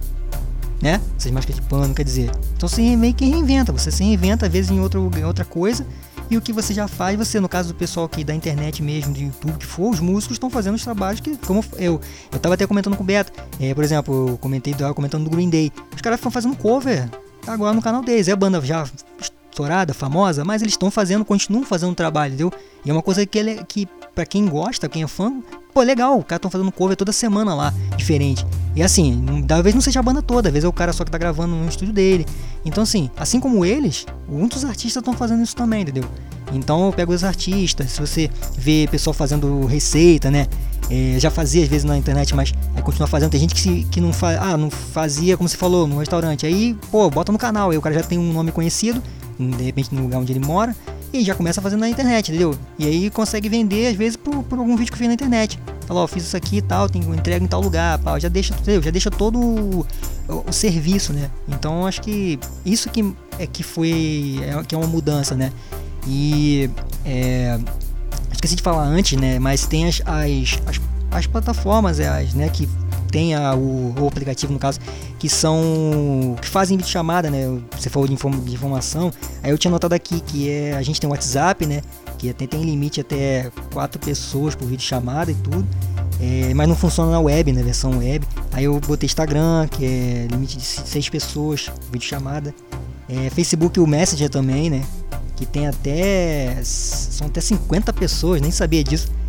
né? 0.80 1.00
Essas 1.16 1.30
máscaras 1.30 1.60
de 1.60 1.66
pano, 1.68 1.94
quer 1.94 2.04
dizer. 2.04 2.30
Então 2.56 2.68
você 2.68 2.96
meio 2.96 3.14
que 3.14 3.24
reinventa, 3.24 3.72
você 3.72 3.90
se 3.90 4.02
reinventa 4.02 4.46
às 4.46 4.52
vezes 4.52 4.70
em, 4.70 4.80
outro, 4.80 5.10
em 5.16 5.24
outra 5.24 5.44
coisa, 5.44 5.86
e 6.30 6.36
o 6.36 6.40
que 6.40 6.52
você 6.52 6.72
já 6.72 6.86
faz, 6.86 7.18
você, 7.18 7.40
no 7.40 7.48
caso 7.48 7.68
do 7.68 7.74
pessoal 7.74 8.06
aqui 8.06 8.22
da 8.22 8.34
internet 8.34 8.82
mesmo, 8.82 9.12
do 9.12 9.20
YouTube, 9.20 9.58
que 9.58 9.66
for, 9.66 9.90
os 9.90 9.98
músicos 9.98 10.36
estão 10.36 10.48
fazendo 10.48 10.76
os 10.76 10.84
trabalhos 10.84 11.20
que, 11.20 11.36
como 11.38 11.64
eu, 11.76 12.00
eu 12.32 12.38
tava 12.38 12.54
até 12.54 12.66
comentando 12.66 12.96
com 12.96 13.02
o 13.02 13.06
Beto, 13.06 13.32
é, 13.58 13.74
por 13.74 13.82
exemplo, 13.82 14.28
eu 14.30 14.38
comentei, 14.38 14.74
eu 14.78 14.94
comentando 14.94 15.24
do 15.24 15.30
Green 15.30 15.50
Day, 15.50 15.72
os 15.94 16.00
caras 16.00 16.18
estão 16.18 16.30
fazendo 16.30 16.56
cover 16.56 17.08
agora 17.46 17.74
no 17.74 17.82
canal 17.82 18.02
deles, 18.02 18.28
é 18.28 18.32
a 18.32 18.36
banda 18.36 18.60
já 18.60 18.86
estourada, 19.50 19.92
famosa, 19.92 20.44
mas 20.44 20.62
eles 20.62 20.74
estão 20.74 20.90
fazendo, 20.90 21.24
continuam 21.24 21.64
fazendo 21.64 21.90
um 21.90 21.94
trabalho, 21.94 22.34
entendeu? 22.34 22.52
E 22.84 22.90
é 22.90 22.92
uma 22.92 23.02
coisa 23.02 23.24
que, 23.26 23.38
ele, 23.38 23.62
que 23.64 23.86
para 24.14 24.24
quem 24.24 24.46
gosta, 24.46 24.88
quem 24.88 25.02
é 25.02 25.06
fã, 25.06 25.42
pô, 25.74 25.82
legal, 25.82 26.18
o 26.18 26.24
cara 26.24 26.36
estão 26.36 26.50
fazendo 26.50 26.70
cover 26.72 26.96
toda 26.96 27.12
semana 27.12 27.54
lá, 27.54 27.74
diferente. 27.96 28.46
E 28.74 28.82
assim, 28.82 29.44
talvez 29.46 29.74
não 29.74 29.82
seja 29.82 30.00
a 30.00 30.02
banda 30.02 30.22
toda, 30.22 30.48
às 30.48 30.52
vezes 30.52 30.64
é 30.64 30.68
o 30.68 30.72
cara 30.72 30.92
só 30.92 31.04
que 31.04 31.10
tá 31.10 31.18
gravando 31.18 31.54
no 31.54 31.68
estúdio 31.68 31.92
dele. 31.92 32.26
Então 32.64 32.82
assim, 32.82 33.10
assim 33.16 33.40
como 33.40 33.64
eles, 33.64 34.06
muitos 34.28 34.64
artistas 34.64 35.00
estão 35.00 35.14
fazendo 35.14 35.42
isso 35.42 35.56
também, 35.56 35.82
entendeu? 35.82 36.04
Então 36.52 36.86
eu 36.86 36.92
pego 36.92 37.12
os 37.12 37.24
artistas, 37.24 37.90
se 37.90 38.00
você 38.00 38.30
vê 38.56 38.88
pessoal 38.90 39.14
fazendo 39.14 39.66
receita, 39.66 40.30
né? 40.30 40.46
É, 40.90 41.20
já 41.20 41.30
fazia 41.30 41.62
às 41.62 41.68
vezes 41.68 41.84
na 41.84 41.96
internet, 41.96 42.34
mas 42.34 42.52
é, 42.74 42.82
continua 42.82 43.06
fazendo. 43.06 43.30
Tem 43.30 43.40
gente 43.40 43.54
que, 43.54 43.60
se, 43.60 43.86
que 43.90 44.00
não, 44.00 44.12
fa 44.12 44.36
ah, 44.40 44.56
não 44.56 44.70
fazia, 44.70 45.36
como 45.36 45.48
você 45.48 45.56
falou, 45.56 45.86
no 45.86 45.98
restaurante. 45.98 46.44
Aí, 46.44 46.76
pô, 46.90 47.08
bota 47.08 47.30
no 47.30 47.38
canal, 47.38 47.70
aí 47.70 47.78
o 47.78 47.80
cara 47.80 47.94
já 47.94 48.02
tem 48.02 48.18
um 48.18 48.32
nome 48.32 48.50
conhecido, 48.50 49.00
de 49.48 49.62
repente 49.62 49.94
no 49.94 50.02
lugar 50.02 50.18
onde 50.18 50.32
ele 50.32 50.44
mora, 50.44 50.74
e 51.12 51.24
já 51.24 51.34
começa 51.34 51.60
fazendo 51.60 51.80
na 51.80 51.88
internet, 51.88 52.28
entendeu? 52.28 52.56
E 52.78 52.86
aí 52.86 53.10
consegue 53.10 53.48
vender, 53.48 53.88
às 53.88 53.96
vezes, 53.96 54.16
por, 54.16 54.42
por 54.44 54.58
algum 54.58 54.76
vídeo 54.76 54.92
que 54.92 54.98
fez 54.98 55.08
na 55.08 55.14
internet. 55.14 55.58
Fala, 55.86 56.00
ó, 56.00 56.06
fiz 56.06 56.24
isso 56.24 56.36
aqui 56.36 56.58
e 56.58 56.62
tal, 56.62 56.88
tem 56.88 57.02
entrega 57.02 57.44
em 57.44 57.48
tal 57.48 57.60
lugar, 57.60 57.98
pá, 57.98 58.18
já 58.18 58.28
deixa, 58.28 58.54
entendeu? 58.54 58.82
já 58.82 58.90
deixa 58.90 59.10
todo 59.10 59.38
o, 59.38 59.86
o, 60.28 60.52
serviço, 60.52 61.12
né? 61.12 61.30
Então 61.48 61.86
acho 61.86 62.00
que 62.00 62.38
isso 62.64 62.88
que 62.90 63.12
é 63.38 63.46
que 63.46 63.62
foi, 63.62 64.38
é, 64.42 64.62
que 64.62 64.74
é 64.74 64.78
uma 64.78 64.86
mudança, 64.86 65.34
né? 65.34 65.52
E 66.06 66.70
é, 67.04 67.58
esqueci 68.32 68.54
de 68.54 68.62
falar 68.62 68.84
antes, 68.84 69.18
né? 69.18 69.38
Mas 69.38 69.66
tem 69.66 69.88
as, 69.88 70.00
as, 70.06 70.60
as, 70.66 70.80
as 71.10 71.26
plataformas, 71.26 71.98
é, 71.98 72.08
as, 72.08 72.34
né, 72.34 72.48
que 72.48 72.68
tem 73.10 73.34
a, 73.34 73.54
o, 73.54 73.94
o, 73.98 74.06
aplicativo 74.06 74.52
no 74.52 74.58
caso, 74.58 74.78
que 75.18 75.28
são. 75.28 76.36
que 76.40 76.48
fazem 76.48 76.76
vídeo 76.76 76.90
chamada, 76.90 77.30
né? 77.30 77.44
Você 77.76 77.90
falou 77.90 78.06
de, 78.06 78.14
inform, 78.14 78.40
de, 78.40 78.54
informação. 78.54 79.12
Aí 79.42 79.50
eu 79.50 79.58
tinha 79.58 79.70
notado 79.70 79.92
aqui 79.92 80.20
que 80.20 80.48
é. 80.48 80.74
A 80.74 80.82
gente 80.82 81.00
tem 81.00 81.08
o 81.08 81.12
WhatsApp, 81.12 81.66
né? 81.66 81.82
Que 82.18 82.30
até 82.30 82.46
tem 82.46 82.62
limite 82.62 83.00
até 83.00 83.50
quatro 83.72 84.00
pessoas 84.00 84.54
por 84.54 84.66
vídeo 84.66 84.84
chamada 84.84 85.30
e 85.30 85.34
tudo. 85.34 85.66
É, 86.20 86.52
mas 86.54 86.68
não 86.68 86.76
funciona 86.76 87.10
na 87.10 87.20
web, 87.20 87.52
na 87.52 87.62
versão 87.62 87.98
web. 87.98 88.26
Aí 88.52 88.64
eu 88.64 88.78
botei 88.80 89.06
Instagram, 89.06 89.66
que 89.68 89.84
é 89.84 90.28
limite 90.30 90.56
de 90.56 90.64
seis 90.64 91.08
pessoas 91.08 91.70
vídeo 91.90 92.06
chamada. 92.06 92.54
É, 93.08 93.30
Facebook 93.30 93.80
o 93.80 93.86
Messenger 93.86 94.28
também, 94.28 94.70
né? 94.70 94.82
Que 95.36 95.46
tem 95.46 95.66
até. 95.66 96.60
São 96.62 97.26
até 97.26 97.40
50 97.40 97.92
pessoas, 97.92 98.40
nem 98.40 98.50
sabia 98.50 98.84
disso 98.84 99.19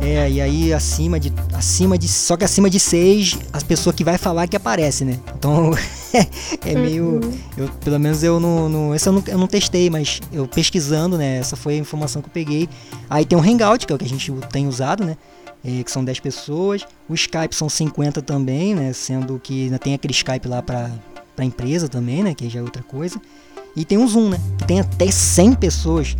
é, 0.00 0.30
e 0.30 0.40
aí 0.40 0.72
acima 0.72 1.20
de. 1.20 1.32
Acima 1.52 1.98
de. 1.98 2.08
Só 2.08 2.36
que 2.36 2.44
acima 2.44 2.70
de 2.70 2.80
6, 2.80 3.38
as 3.52 3.62
pessoas 3.62 3.94
que 3.94 4.02
vai 4.02 4.16
falar 4.16 4.46
que 4.46 4.56
aparece, 4.56 5.04
né? 5.04 5.18
Então 5.36 5.72
é 6.64 6.74
meio. 6.74 7.20
Uhum. 7.22 7.38
Eu, 7.56 7.68
pelo 7.84 7.98
menos 7.98 8.22
eu 8.22 8.40
não. 8.40 8.68
não 8.68 8.94
esse 8.94 9.08
eu 9.08 9.12
não, 9.12 9.22
eu 9.26 9.38
não 9.38 9.46
testei, 9.46 9.90
mas 9.90 10.20
eu 10.32 10.46
pesquisando, 10.46 11.18
né? 11.18 11.38
Essa 11.38 11.56
foi 11.56 11.74
a 11.74 11.78
informação 11.78 12.22
que 12.22 12.28
eu 12.28 12.32
peguei. 12.32 12.68
Aí 13.08 13.24
tem 13.24 13.38
o 13.38 13.42
Hangout, 13.42 13.86
que 13.86 13.92
é 13.92 13.96
o 13.96 13.98
que 13.98 14.04
a 14.04 14.08
gente 14.08 14.32
tem 14.50 14.66
usado, 14.66 15.04
né? 15.04 15.16
É, 15.62 15.82
que 15.82 15.90
são 15.90 16.02
10 16.02 16.20
pessoas. 16.20 16.86
O 17.08 17.14
Skype 17.14 17.54
são 17.54 17.68
50 17.68 18.22
também, 18.22 18.74
né? 18.74 18.92
Sendo 18.92 19.38
que 19.38 19.64
ainda 19.64 19.78
tem 19.78 19.92
aquele 19.92 20.12
Skype 20.12 20.48
lá 20.48 20.62
pra, 20.62 20.90
pra 21.36 21.44
empresa 21.44 21.88
também, 21.88 22.22
né? 22.22 22.34
Que 22.34 22.48
já 22.48 22.60
é 22.60 22.62
outra 22.62 22.82
coisa. 22.82 23.20
E 23.76 23.84
tem 23.84 23.98
o 23.98 24.08
Zoom, 24.08 24.30
né? 24.30 24.40
Que 24.58 24.66
tem 24.66 24.80
até 24.80 25.10
100 25.10 25.54
pessoas. 25.54 26.16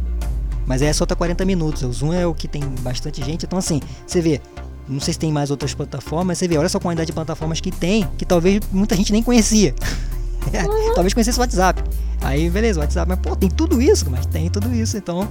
Mas 0.71 0.83
é 0.83 0.93
só 0.93 1.05
tá 1.05 1.17
40 1.17 1.45
minutos. 1.45 1.83
O 1.83 1.93
Zoom 1.93 2.13
é 2.13 2.25
o 2.25 2.33
que 2.33 2.47
tem 2.47 2.63
bastante 2.83 3.25
gente. 3.25 3.45
Então, 3.45 3.59
assim, 3.59 3.81
você 4.07 4.21
vê. 4.21 4.41
Não 4.89 5.01
sei 5.01 5.15
se 5.15 5.19
tem 5.19 5.33
mais 5.33 5.51
outras 5.51 5.75
plataformas. 5.75 6.39
Você 6.39 6.47
vê, 6.47 6.57
olha 6.57 6.69
só 6.69 6.79
a 6.79 6.81
quantidade 6.81 7.09
de 7.09 7.13
plataformas 7.13 7.61
que 7.61 7.73
tem, 7.73 8.09
que 8.17 8.25
talvez 8.25 8.61
muita 8.71 8.95
gente 8.95 9.11
nem 9.13 9.21
conhecia. 9.21 9.75
Uhum. 10.41 10.95
talvez 10.95 11.13
conhecesse 11.13 11.39
o 11.39 11.43
WhatsApp. 11.43 11.85
Aí, 12.23 12.51
beleza, 12.51 12.81
WhatsApp, 12.81 13.09
mas 13.09 13.19
pô, 13.19 13.35
tem 13.35 13.49
tudo 13.49 13.81
isso, 13.81 14.11
mas 14.11 14.27
tem 14.27 14.49
tudo 14.51 14.73
isso, 14.75 14.97
então, 14.97 15.27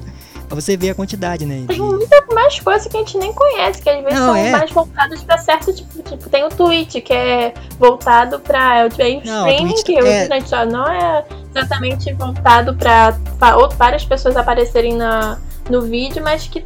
pra 0.48 0.60
você 0.60 0.76
ver 0.76 0.90
a 0.90 0.96
quantidade, 0.96 1.46
né? 1.46 1.64
Tem 1.68 1.76
de- 1.78 1.82
muita 1.82 2.26
mais 2.34 2.60
coisa 2.60 2.90
que 2.90 2.98
a 2.98 3.00
gente 3.00 3.18
nem 3.18 3.32
conhece, 3.32 3.82
que 3.82 3.90
às 3.90 4.04
vezes 4.04 4.20
Não, 4.20 4.26
são 4.28 4.36
é. 4.36 4.52
mais 4.52 4.72
voltadas 4.72 5.24
pra 5.24 5.38
certo 5.38 5.72
tipo. 5.74 6.02
Tipo, 6.02 6.30
tem 6.30 6.44
o 6.44 6.50
Twitch, 6.50 6.96
que 7.04 7.14
é 7.14 7.54
voltado 7.78 8.40
pra. 8.40 8.82
Eu 8.82 8.90
tive 8.90 9.22
Não, 9.24 9.46
o 9.46 9.50
streaming, 9.50 9.74
Twitch 9.74 9.86
que 9.86 9.96
é- 9.98 10.28
o 10.38 10.48
só 10.48 10.66
não 10.66 10.88
é 10.88 11.24
exatamente 11.56 12.12
voltado 12.14 12.76
pra 12.76 13.16
ou- 13.56 13.70
várias 13.70 14.04
pessoas 14.04 14.36
aparecerem 14.36 14.96
na, 14.96 15.38
no 15.70 15.82
vídeo, 15.84 16.24
mas 16.24 16.48
que 16.48 16.66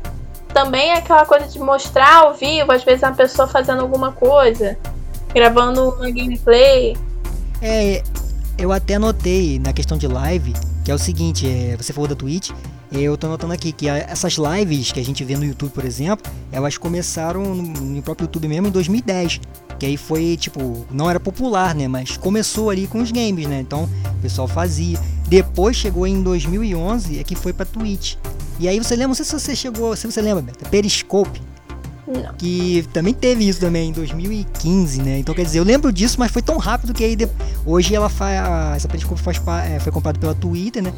também 0.54 0.92
é 0.92 0.98
aquela 1.00 1.26
coisa 1.26 1.48
de 1.48 1.60
mostrar 1.60 2.16
ao 2.20 2.34
vivo, 2.34 2.72
às 2.72 2.84
vezes 2.84 3.04
uma 3.04 3.12
pessoa 3.14 3.48
fazendo 3.48 3.82
alguma 3.82 4.14
coisa, 4.14 4.78
gravando 5.34 5.90
uma 5.90 6.10
gameplay. 6.10 6.96
É, 7.62 8.02
eu 8.58 8.72
até 8.72 8.98
notei 9.00 9.60
na 9.60 9.74
questão 9.74 9.98
de 9.98 10.08
live, 10.08 10.54
que 10.84 10.92
é 10.92 10.94
o 10.94 11.00
seguinte, 11.00 11.48
é, 11.48 11.76
você 11.78 11.94
falou 11.94 12.08
da 12.08 12.16
Twitch, 12.16 12.52
eu 12.92 13.18
tô 13.18 13.28
notando 13.28 13.54
aqui 13.54 13.72
que 13.72 13.88
essas 13.88 14.34
lives 14.34 14.92
que 14.92 15.00
a 15.00 15.04
gente 15.04 15.24
vê 15.24 15.36
no 15.36 15.44
YouTube, 15.44 15.72
por 15.72 15.84
exemplo, 15.84 16.32
elas 16.52 16.78
começaram 16.78 17.56
no, 17.56 18.02
próprio 18.04 18.26
YouTube 18.26 18.48
mesmo 18.48 18.68
em 18.68 18.72
2010. 18.72 19.42
Que 19.80 19.88
aí 19.88 19.98
foi, 19.98 20.38
tipo, 20.38 20.86
não 20.92 21.10
era 21.10 21.20
popular, 21.20 21.74
né? 21.74 21.88
Mas 21.88 22.16
começou 22.16 22.70
ali 22.70 22.86
com 22.86 23.02
os 23.02 23.12
games, 23.12 23.48
né? 23.48 23.60
Então, 23.60 23.90
o 24.06 24.22
pessoal 24.22 24.48
fazia. 24.48 25.00
Depois 25.28 25.76
chegou 25.76 26.06
em 26.06 26.22
2011, 26.22 27.20
é 27.20 27.24
que 27.24 27.36
foi 27.36 27.52
pra 27.52 27.66
Twitch. 27.66 28.16
E 28.60 28.68
aí 28.68 28.78
você 28.78 28.96
lembra, 28.96 29.08
não 29.08 29.16
sei 29.16 29.26
se 29.26 29.34
você 29.34 29.56
chegou, 29.56 29.96
se 29.96 30.06
você 30.06 30.22
lembra, 30.22 30.54
Periscope. 30.70 31.42
Não. 32.08 32.34
Que 32.34 32.86
também 32.92 33.14
teve 33.14 33.48
isso 33.48 33.60
também 33.62 33.90
em 33.90 33.94
2015, 33.94 35.02
né? 35.02 35.20
Então 35.20 35.34
quer 35.34 35.46
dizer, 35.46 35.60
eu 35.60 35.64
lembro 35.64 35.92
disso, 35.92 36.18
mas 36.20 36.32
foi 36.32 36.42
tão 36.42 36.58
rápido 36.58 36.94
que 36.94 37.04
aí 37.04 37.16
de- 37.16 37.30
hoje 37.66 37.96
ela 37.96 38.10
faz. 38.10 38.76
Essa 38.78 38.88
Periscope 38.90 39.22
faz, 39.22 39.42
é, 39.72 39.80
foi 39.80 39.92
comprada 39.92 40.20
pela 40.20 40.36
Twitter, 40.36 40.84
né? 40.84 40.94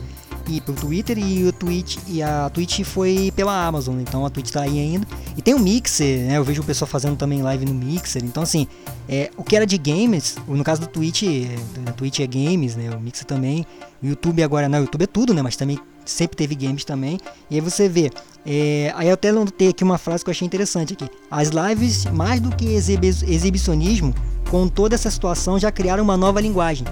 E 0.48 0.62
pelo 0.62 0.78
Twitter 0.78 1.18
e 1.18 1.44
o 1.44 1.52
Twitch 1.52 1.98
e 2.08 2.22
a 2.22 2.50
Twitch 2.54 2.82
foi 2.84 3.32
pela 3.36 3.66
Amazon, 3.66 4.00
então 4.00 4.24
a 4.26 4.30
Twitch 4.30 4.52
tá 4.52 4.62
aí 4.62 4.80
ainda. 4.80 5.08
E 5.36 5.42
tem 5.42 5.56
o 5.56 5.60
Mixer, 5.60 6.20
né? 6.28 6.38
Eu 6.38 6.44
vejo 6.44 6.62
o 6.62 6.66
pessoal 6.66 6.88
fazendo 6.88 7.16
também 7.16 7.42
live 7.42 7.66
no 7.66 7.74
Mixer. 7.74 8.24
Então 8.24 8.44
assim, 8.44 8.68
é, 9.10 9.32
o 9.38 9.44
que 9.44 9.56
era 9.56 9.66
de 9.66 9.78
games, 9.78 10.36
no 10.48 10.64
caso 10.64 10.82
do 10.82 10.88
Twitch, 10.88 11.24
é, 11.24 11.56
a 11.88 11.92
Twitch 11.94 12.20
é 12.20 12.28
games, 12.28 12.76
né? 12.76 12.92
O 12.96 13.00
Mixer 13.00 13.26
também. 13.26 13.66
O 14.04 14.06
YouTube 14.08 14.44
agora, 14.44 14.70
não, 14.70 14.80
o 14.80 14.82
YouTube 14.84 15.04
é 15.04 15.08
tudo, 15.08 15.34
né? 15.34 15.42
Mas 15.42 15.56
também 15.56 15.80
sempre 16.06 16.38
teve 16.38 16.56
games 16.56 16.86
também. 16.86 17.20
E 17.50 17.56
aí 17.56 17.62
você 17.62 17.90
vê, 17.90 18.12
é, 18.46 18.94
aí 18.96 19.08
eu 19.08 19.14
até 19.14 19.32
notei 19.32 19.70
aqui 19.70 19.84
uma 19.84 19.98
frase 19.98 20.24
que 20.24 20.30
eu 20.30 20.32
achei 20.32 20.46
interessante 20.46 20.94
aqui. 20.94 21.10
As 21.30 21.50
lives, 21.50 22.06
mais 22.06 22.40
do 22.40 22.56
que 22.56 22.66
exibi- 22.74 23.08
exibicionismo, 23.08 24.14
com 24.50 24.68
toda 24.68 24.96
essa 24.96 25.10
situação 25.10 25.58
já 25.60 25.72
criaram 25.72 26.04
uma 26.04 26.16
nova 26.18 26.40
linguagem. 26.40 26.86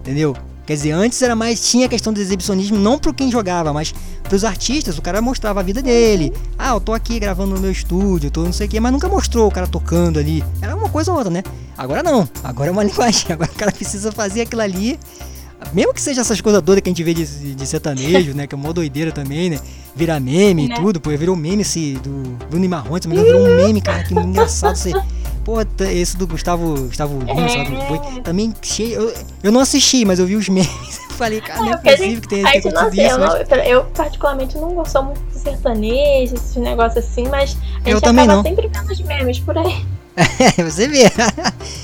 Entendeu? 0.00 0.36
Quer 0.66 0.74
dizer, 0.76 0.92
antes 0.92 1.20
era 1.20 1.36
mais 1.36 1.60
tinha 1.70 1.84
a 1.84 1.88
questão 1.90 2.10
do 2.10 2.18
exibicionismo 2.18 2.78
não 2.78 2.98
para 2.98 3.12
quem 3.12 3.30
jogava, 3.30 3.70
mas 3.70 3.94
para 4.22 4.34
os 4.34 4.44
artistas, 4.44 4.96
o 4.96 5.02
cara 5.02 5.20
mostrava 5.20 5.60
a 5.60 5.62
vida 5.62 5.82
dele. 5.82 6.32
Ah, 6.58 6.70
eu 6.70 6.80
tô 6.80 6.94
aqui 6.94 7.18
gravando 7.20 7.54
no 7.54 7.60
meu 7.60 7.70
estúdio, 7.70 8.30
tô 8.30 8.42
não 8.44 8.52
sei 8.52 8.66
o 8.66 8.70
que, 8.70 8.80
mas 8.80 8.90
nunca 8.90 9.06
mostrou 9.06 9.46
o 9.46 9.50
cara 9.50 9.66
tocando 9.66 10.18
ali. 10.18 10.42
Era 10.62 10.74
uma 10.74 10.88
coisa 10.88 11.10
ou 11.12 11.18
outra, 11.18 11.30
né? 11.30 11.42
Agora 11.76 12.02
não. 12.02 12.26
Agora 12.42 12.70
é 12.70 12.72
uma 12.72 12.82
linguagem. 12.84 13.26
Agora 13.30 13.50
o 13.50 13.54
cara 13.54 13.72
precisa 13.72 14.10
fazer 14.10 14.40
aquilo 14.40 14.62
ali. 14.62 14.98
Mesmo 15.72 15.92
que 15.94 16.00
seja 16.00 16.20
essas 16.20 16.40
coisas 16.40 16.62
todas 16.62 16.80
que 16.80 16.88
a 16.88 16.92
gente 16.92 17.02
vê 17.02 17.14
de, 17.14 17.24
de 17.54 17.66
sertanejo, 17.66 18.34
né? 18.34 18.46
Que 18.46 18.54
é 18.54 18.58
uma 18.58 18.72
doideira 18.72 19.10
também, 19.12 19.50
né? 19.50 19.58
Vira 19.96 20.18
meme 20.20 20.68
Né? 20.68 20.74
e 20.74 20.80
tudo, 20.80 21.00
pô. 21.00 21.10
Virou 21.10 21.34
meme 21.36 21.62
esse 21.62 21.94
do 21.94 22.36
Bruno 22.50 22.68
Marrone, 22.68 23.02
se 23.02 23.08
me 23.08 23.16
virou 23.16 23.40
um 23.46 23.56
meme, 23.56 23.80
cara, 23.80 24.02
que 24.04 24.14
engraçado 24.14 24.76
você. 24.76 24.92
Pô, 25.44 25.56
esse 25.90 26.16
do 26.16 26.26
Gustavo, 26.26 26.74
Gustavo 26.84 27.18
Lima, 27.18 27.40
lá 27.42 27.64
como 27.66 27.82
foi. 27.82 28.22
Também 28.22 28.54
cheio. 28.62 28.94
Eu, 28.94 29.14
eu 29.44 29.52
não 29.52 29.60
assisti, 29.60 30.04
mas 30.04 30.18
eu 30.18 30.26
vi 30.26 30.36
os 30.36 30.48
memes. 30.50 31.04
Falei, 31.10 31.40
cara, 31.40 31.60
não 31.60 31.68
é 31.68 31.74
a 31.74 31.78
possível 31.78 32.20
que 32.22 32.28
tenha 32.28 32.42
não, 32.42 32.50
acontecido 32.50 33.00
eu, 33.00 33.06
isso. 33.06 33.18
mas- 33.20 33.48
não- 33.48 33.56
eu, 33.64 33.84
particularmente 33.84 34.56
não 34.56 34.74
gosto 34.74 35.02
muito 35.02 35.20
de 35.32 35.38
sertanejo, 35.38 36.34
esses 36.34 36.56
negócios 36.56 37.04
assim, 37.04 37.28
mas 37.28 37.56
a 37.84 37.88
Eu 37.88 37.96
gente 37.96 38.04
também 38.04 38.24
acaba 38.24 38.36
não. 38.38 38.42
sempre 38.42 38.68
vendo 38.68 38.90
os 38.90 39.00
memes 39.02 39.38
por 39.38 39.56
aí. 39.58 39.84
você 40.64 40.88
vê. 40.88 41.04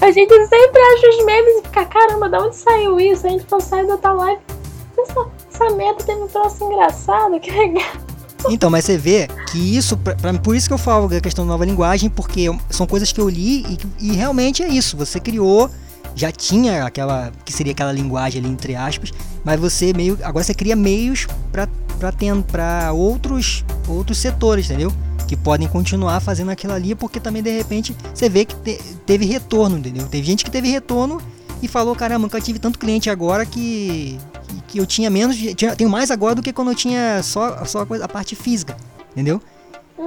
A 0.00 0.10
gente 0.10 0.32
sempre 0.48 0.80
acha 0.80 1.08
os 1.10 1.24
memes 1.26 1.54
e 1.58 1.62
fica, 1.62 1.84
caramba, 1.84 2.28
da 2.28 2.40
onde 2.40 2.56
saiu 2.56 2.98
isso? 2.98 3.26
A 3.26 3.30
gente 3.30 3.44
consegue 3.44 3.86
da 3.86 3.96
tal 3.98 4.16
live. 4.16 4.40
Essa, 4.98 5.26
essa 5.52 5.70
merda 5.76 6.02
teve 6.04 6.20
um 6.20 6.26
troço 6.28 6.64
engraçado, 6.64 7.38
que 7.38 7.50
legal. 7.50 7.84
Então, 8.48 8.70
mas 8.70 8.84
você 8.84 8.96
vê 8.96 9.28
que 9.50 9.58
isso, 9.76 9.96
pra, 9.96 10.14
pra- 10.14 10.32
por 10.34 10.54
isso 10.56 10.68
que 10.68 10.72
eu 10.72 10.78
falo 10.78 11.08
da 11.08 11.20
questão 11.20 11.44
da 11.44 11.52
nova 11.52 11.64
linguagem, 11.64 12.08
porque 12.08 12.46
são 12.70 12.86
coisas 12.86 13.12
que 13.12 13.20
eu 13.20 13.28
li 13.28 13.64
e, 14.00 14.10
e 14.10 14.12
realmente 14.16 14.62
é 14.62 14.68
isso. 14.68 14.96
Você 14.96 15.18
criou, 15.20 15.68
já 16.14 16.30
tinha 16.32 16.84
aquela, 16.84 17.30
que 17.44 17.52
seria 17.52 17.72
aquela 17.72 17.92
linguagem 17.92 18.40
ali 18.40 18.50
entre 18.50 18.74
aspas, 18.74 19.12
mas 19.44 19.58
você 19.60 19.92
meio, 19.92 20.18
agora 20.22 20.44
você 20.44 20.54
cria 20.54 20.74
meios 20.76 21.26
para 21.52 21.68
para 22.50 22.92
outros 22.92 23.64
outros 23.88 24.18
setores, 24.18 24.66
entendeu? 24.70 24.92
Que 25.28 25.36
podem 25.36 25.68
continuar 25.68 26.18
fazendo 26.20 26.50
aquilo 26.50 26.72
ali, 26.72 26.94
porque 26.94 27.20
também 27.20 27.42
de 27.42 27.50
repente 27.50 27.94
você 28.14 28.28
vê 28.28 28.44
que 28.44 28.56
te- 28.56 28.80
teve 29.06 29.26
retorno, 29.26 29.78
entendeu? 29.78 30.06
Teve 30.08 30.26
gente 30.26 30.42
que 30.44 30.50
teve 30.50 30.68
retorno 30.68 31.20
e 31.62 31.68
falou, 31.68 31.94
caramba, 31.94 32.20
nunca 32.22 32.40
tive 32.40 32.58
tanto 32.58 32.78
cliente 32.78 33.10
agora 33.10 33.44
que, 33.44 34.18
que, 34.48 34.60
que 34.68 34.78
eu 34.78 34.86
tinha 34.86 35.10
menos, 35.10 35.36
tinha, 35.36 35.76
tenho 35.76 35.90
mais 35.90 36.10
agora 36.10 36.34
do 36.34 36.42
que 36.42 36.52
quando 36.52 36.70
eu 36.70 36.74
tinha 36.74 37.22
só, 37.22 37.64
só 37.66 37.82
a, 37.82 37.86
coisa- 37.86 38.04
a 38.06 38.08
parte 38.08 38.34
física, 38.34 38.74
entendeu? 39.12 39.40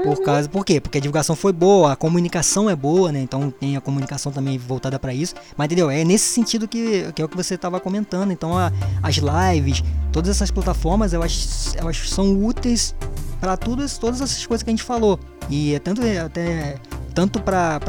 Por 0.03 0.21
causa, 0.23 0.47
por 0.49 0.65
quê? 0.65 0.79
Porque 0.79 0.97
a 0.97 1.01
divulgação 1.01 1.35
foi 1.35 1.51
boa, 1.51 1.91
a 1.91 1.95
comunicação 1.97 2.67
é 2.69 2.75
boa, 2.75 3.11
né? 3.11 3.19
Então 3.21 3.51
tem 3.51 3.75
a 3.77 3.81
comunicação 3.81 4.31
também 4.31 4.57
voltada 4.57 4.97
para 4.97 5.13
isso. 5.13 5.35
Mas 5.57 5.65
entendeu? 5.65 5.91
É 5.91 6.03
nesse 6.05 6.33
sentido 6.33 6.65
que, 6.67 7.11
que 7.13 7.21
é 7.21 7.25
o 7.25 7.27
que 7.29 7.35
você 7.35 7.55
estava 7.55 7.77
comentando. 7.79 8.31
Então 8.31 8.57
a- 8.57 8.71
as 9.03 9.17
lives, 9.17 9.83
todas 10.11 10.29
essas 10.31 10.49
plataformas, 10.49 11.13
elas, 11.13 11.73
elas 11.77 12.09
são 12.09 12.41
úteis 12.43 12.95
para 13.41 13.57
todas, 13.57 13.97
todas 13.97 14.21
essas 14.21 14.45
coisas 14.45 14.63
que 14.63 14.69
a 14.69 14.73
gente 14.73 14.83
falou. 14.83 15.19
E 15.49 15.73
é 15.73 15.79
tanto 15.79 16.03
é 16.03 16.19
até 16.19 16.77
tanto 17.13 17.41
para 17.41 17.79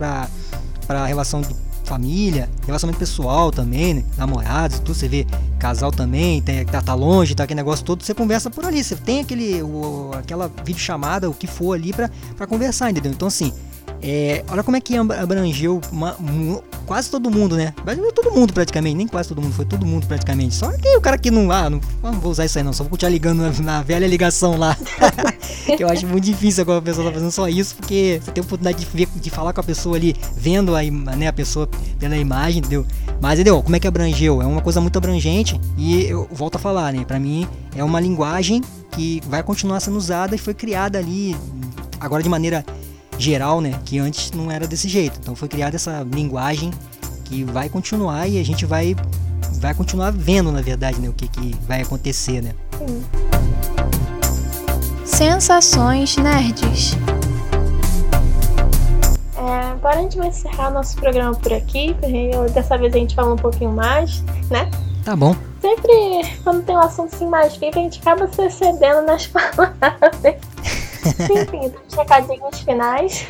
para 0.86 1.06
relação 1.06 1.42
de 1.42 1.54
família, 1.84 2.48
relacionamento 2.66 2.98
pessoal 2.98 3.50
também, 3.50 3.94
né? 3.94 4.04
namorados, 4.16 4.78
tudo 4.78 4.94
você 4.94 5.08
vê 5.08 5.26
casal 5.58 5.92
também, 5.92 6.40
tem 6.40 6.64
tá, 6.64 6.80
tá 6.80 6.94
longe, 6.94 7.34
tá 7.34 7.44
aquele 7.44 7.58
negócio 7.58 7.84
todo, 7.84 8.02
você 8.02 8.14
conversa 8.14 8.50
por 8.50 8.64
ali, 8.64 8.82
você 8.82 8.96
tem 8.96 9.20
aquele 9.20 9.62
o, 9.62 10.10
aquela 10.14 10.50
videochamada, 10.64 11.28
o 11.28 11.34
que 11.34 11.46
for 11.46 11.74
ali 11.74 11.92
pra 11.92 12.46
conversar, 12.46 12.90
entendeu? 12.90 13.12
Então 13.12 13.28
assim, 13.28 13.52
é, 14.02 14.44
olha 14.50 14.62
como 14.64 14.76
é 14.76 14.80
que 14.80 14.96
ab- 14.96 15.12
abrangeu 15.12 15.80
uma- 15.92 16.16
mu- 16.18 16.62
quase 16.86 17.08
todo 17.08 17.30
mundo, 17.30 17.56
né? 17.56 17.72
É 17.86 17.94
todo 18.12 18.32
mundo 18.32 18.52
praticamente, 18.52 18.96
nem 18.96 19.06
quase 19.06 19.28
todo 19.28 19.40
mundo, 19.40 19.52
foi 19.54 19.64
todo 19.64 19.86
mundo 19.86 20.06
praticamente. 20.06 20.54
Só 20.56 20.72
que 20.72 20.96
o 20.96 21.00
cara 21.00 21.16
que 21.16 21.30
não, 21.30 21.50
ah, 21.52 21.70
não, 21.70 21.80
ah, 22.02 22.10
não 22.10 22.20
vou 22.20 22.32
usar 22.32 22.44
isso 22.44 22.58
aí 22.58 22.64
não, 22.64 22.72
só 22.72 22.82
vou 22.82 22.90
continuar 22.90 23.10
ligando 23.12 23.40
na, 23.42 23.50
na 23.62 23.82
velha 23.82 24.06
ligação 24.06 24.56
lá. 24.58 24.76
que 25.76 25.78
eu 25.84 25.88
acho 25.88 26.06
muito 26.06 26.24
difícil 26.24 26.62
agora 26.62 26.80
a 26.80 26.82
pessoa 26.82 27.06
tá 27.06 27.12
fazendo 27.12 27.30
só 27.30 27.48
isso, 27.48 27.76
porque 27.76 28.20
você 28.22 28.32
tem 28.32 28.42
a 28.42 28.44
oportunidade 28.44 28.84
de, 28.84 28.90
ver, 28.96 29.08
de 29.14 29.30
falar 29.30 29.52
com 29.52 29.60
a 29.60 29.64
pessoa 29.64 29.96
ali, 29.96 30.16
vendo 30.36 30.74
a, 30.74 30.82
né, 30.82 31.28
a 31.28 31.32
pessoa 31.32 31.68
pela 31.98 32.16
imagem, 32.16 32.58
entendeu? 32.58 32.84
Mas 33.20 33.34
entendeu? 33.34 33.62
Como 33.62 33.76
é 33.76 33.78
que 33.80 33.86
abrangeu? 33.86 34.42
É 34.42 34.46
uma 34.46 34.60
coisa 34.60 34.80
muito 34.80 34.96
abrangente 34.96 35.60
e 35.78 36.04
eu 36.06 36.26
volto 36.32 36.56
a 36.56 36.58
falar, 36.58 36.92
né? 36.92 37.04
Pra 37.04 37.20
mim 37.20 37.46
é 37.76 37.84
uma 37.84 38.00
linguagem 38.00 38.60
que 38.90 39.22
vai 39.28 39.42
continuar 39.44 39.78
sendo 39.78 39.96
usada 39.96 40.34
e 40.34 40.38
foi 40.38 40.52
criada 40.54 40.98
ali 40.98 41.36
agora 42.00 42.20
de 42.22 42.28
maneira 42.28 42.64
geral, 43.22 43.60
né? 43.60 43.78
Que 43.84 43.98
antes 43.98 44.32
não 44.32 44.50
era 44.50 44.66
desse 44.66 44.88
jeito. 44.88 45.18
Então 45.20 45.34
foi 45.34 45.48
criada 45.48 45.76
essa 45.76 46.06
linguagem 46.12 46.70
que 47.24 47.44
vai 47.44 47.68
continuar 47.68 48.28
e 48.28 48.38
a 48.38 48.44
gente 48.44 48.66
vai 48.66 48.96
vai 49.60 49.74
continuar 49.74 50.10
vendo, 50.10 50.50
na 50.50 50.60
verdade, 50.60 51.00
né? 51.00 51.08
O 51.08 51.12
que, 51.12 51.28
que 51.28 51.54
vai 51.66 51.82
acontecer, 51.82 52.42
né? 52.42 52.52
Sensações 55.04 56.16
nerds. 56.16 56.96
É, 59.36 59.66
agora 59.70 59.98
a 59.98 60.02
gente 60.02 60.18
vai 60.18 60.28
encerrar 60.28 60.70
nosso 60.70 60.96
programa 60.96 61.34
por 61.34 61.52
aqui. 61.52 61.94
porque 62.00 62.52
Dessa 62.52 62.76
vez 62.76 62.92
a 62.92 62.98
gente 62.98 63.14
fala 63.14 63.34
um 63.34 63.36
pouquinho 63.36 63.70
mais, 63.70 64.22
né? 64.50 64.68
Tá 65.04 65.14
bom. 65.14 65.36
Sempre 65.60 65.92
quando 66.42 66.64
tem 66.64 66.76
um 66.76 66.80
assunto 66.80 67.14
assim 67.14 67.26
mais 67.26 67.56
vivo, 67.56 67.78
a 67.78 67.82
gente 67.82 68.00
acaba 68.00 68.26
se 68.32 68.42
excedendo 68.42 69.02
nas 69.02 69.26
palavras. 69.28 70.51
Enfim, 71.06 71.72
recadinhos 71.96 72.60
finais 72.60 73.26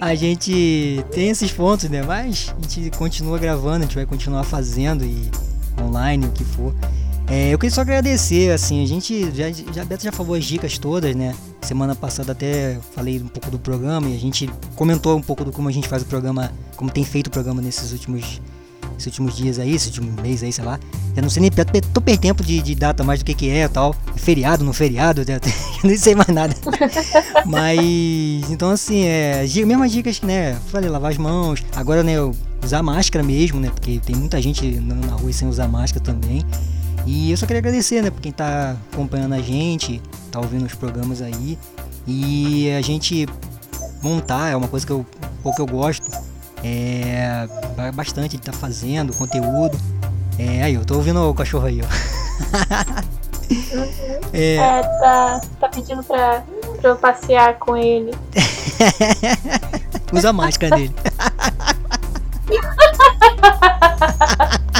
a 0.00 0.14
gente 0.14 1.04
tem 1.12 1.30
esses 1.30 1.50
pontos, 1.52 1.88
né? 1.88 2.02
Mas 2.02 2.54
a 2.56 2.62
gente 2.68 2.96
continua 2.96 3.38
gravando, 3.38 3.78
a 3.78 3.86
gente 3.86 3.94
vai 3.94 4.06
continuar 4.06 4.44
fazendo 4.44 5.04
e 5.04 5.30
online, 5.80 6.26
o 6.26 6.30
que 6.30 6.44
for. 6.44 6.74
É, 7.32 7.48
eu 7.48 7.58
queria 7.58 7.74
só 7.74 7.80
agradecer, 7.80 8.52
assim, 8.52 8.84
a 8.84 8.86
gente 8.86 9.34
já, 9.34 9.50
já 9.50 9.86
Beto 9.86 10.04
já 10.04 10.12
falou 10.12 10.34
as 10.34 10.44
dicas 10.44 10.76
todas, 10.76 11.16
né? 11.16 11.34
Semana 11.62 11.94
passada 11.94 12.32
até 12.32 12.78
falei 12.94 13.22
um 13.22 13.26
pouco 13.26 13.50
do 13.50 13.58
programa 13.58 14.06
e 14.10 14.14
a 14.14 14.18
gente 14.18 14.50
comentou 14.76 15.16
um 15.16 15.22
pouco 15.22 15.42
do 15.42 15.50
como 15.50 15.66
a 15.66 15.72
gente 15.72 15.88
faz 15.88 16.02
o 16.02 16.04
programa, 16.04 16.52
como 16.76 16.90
tem 16.90 17.02
feito 17.04 17.28
o 17.28 17.30
programa 17.30 17.62
nesses 17.62 17.90
últimos, 17.90 18.38
esses 18.98 19.06
últimos 19.06 19.34
dias 19.34 19.58
aí, 19.58 19.74
esse 19.74 19.86
último 19.86 20.12
mês 20.20 20.42
aí, 20.42 20.52
sei 20.52 20.62
lá. 20.62 20.78
Eu 21.16 21.22
não 21.22 21.30
sei 21.30 21.40
nem, 21.40 21.50
tô 21.50 22.02
perdendo 22.02 22.20
tempo 22.20 22.44
de, 22.44 22.60
de, 22.60 22.74
data 22.74 23.02
mais 23.02 23.20
do 23.20 23.24
que 23.24 23.32
que 23.32 23.48
é 23.48 23.66
tal. 23.66 23.96
É 24.14 24.18
feriado, 24.18 24.62
no 24.62 24.74
feriado, 24.74 25.22
eu 25.24 25.40
nem 25.84 25.96
sei 25.96 26.14
mais 26.14 26.28
nada. 26.28 26.54
Mas, 27.46 27.80
então 28.50 28.68
assim, 28.68 29.04
é, 29.04 29.46
mesmas 29.64 29.90
dicas, 29.90 30.20
né? 30.20 30.60
Falei, 30.66 30.90
lavar 30.90 31.10
as 31.10 31.16
mãos. 31.16 31.64
Agora, 31.74 32.02
né, 32.02 32.16
usar 32.62 32.82
máscara 32.82 33.24
mesmo, 33.24 33.58
né? 33.58 33.70
Porque 33.70 33.98
tem 34.04 34.14
muita 34.14 34.38
gente 34.42 34.70
na 34.80 35.14
rua 35.14 35.32
sem 35.32 35.48
usar 35.48 35.66
máscara 35.66 36.04
também. 36.04 36.44
E 37.06 37.30
eu 37.30 37.36
só 37.36 37.46
queria 37.46 37.58
agradecer, 37.58 38.02
né, 38.02 38.10
por 38.10 38.20
quem 38.20 38.32
tá 38.32 38.76
acompanhando 38.92 39.34
a 39.34 39.40
gente, 39.40 40.00
tá 40.30 40.38
ouvindo 40.38 40.64
os 40.64 40.74
programas 40.74 41.20
aí. 41.20 41.58
E 42.06 42.70
a 42.72 42.80
gente 42.80 43.26
montar 44.02 44.50
é 44.50 44.56
uma 44.56 44.68
coisa 44.68 44.86
que 44.86 44.92
eu, 44.92 45.00
um 45.00 45.42
pouco 45.42 45.60
eu 45.60 45.66
gosto. 45.66 46.10
É 46.64 47.48
bastante 47.94 48.36
de 48.36 48.42
tá 48.42 48.52
fazendo 48.52 49.12
conteúdo. 49.12 49.76
É, 50.38 50.62
aí, 50.62 50.74
eu 50.74 50.84
tô 50.84 50.94
ouvindo 50.94 51.28
o 51.28 51.34
cachorro 51.34 51.66
aí, 51.66 51.80
ó. 51.82 51.86
Uhum. 51.86 53.12
É... 54.32 54.54
é, 54.56 54.82
tá, 54.82 55.42
tá 55.60 55.68
pedindo 55.68 56.02
pra, 56.02 56.42
pra 56.80 56.90
eu 56.90 56.96
passear 56.96 57.58
com 57.58 57.76
ele. 57.76 58.12
Usa 60.10 60.30
a 60.30 60.32
máscara 60.32 60.74
dele. 60.74 60.94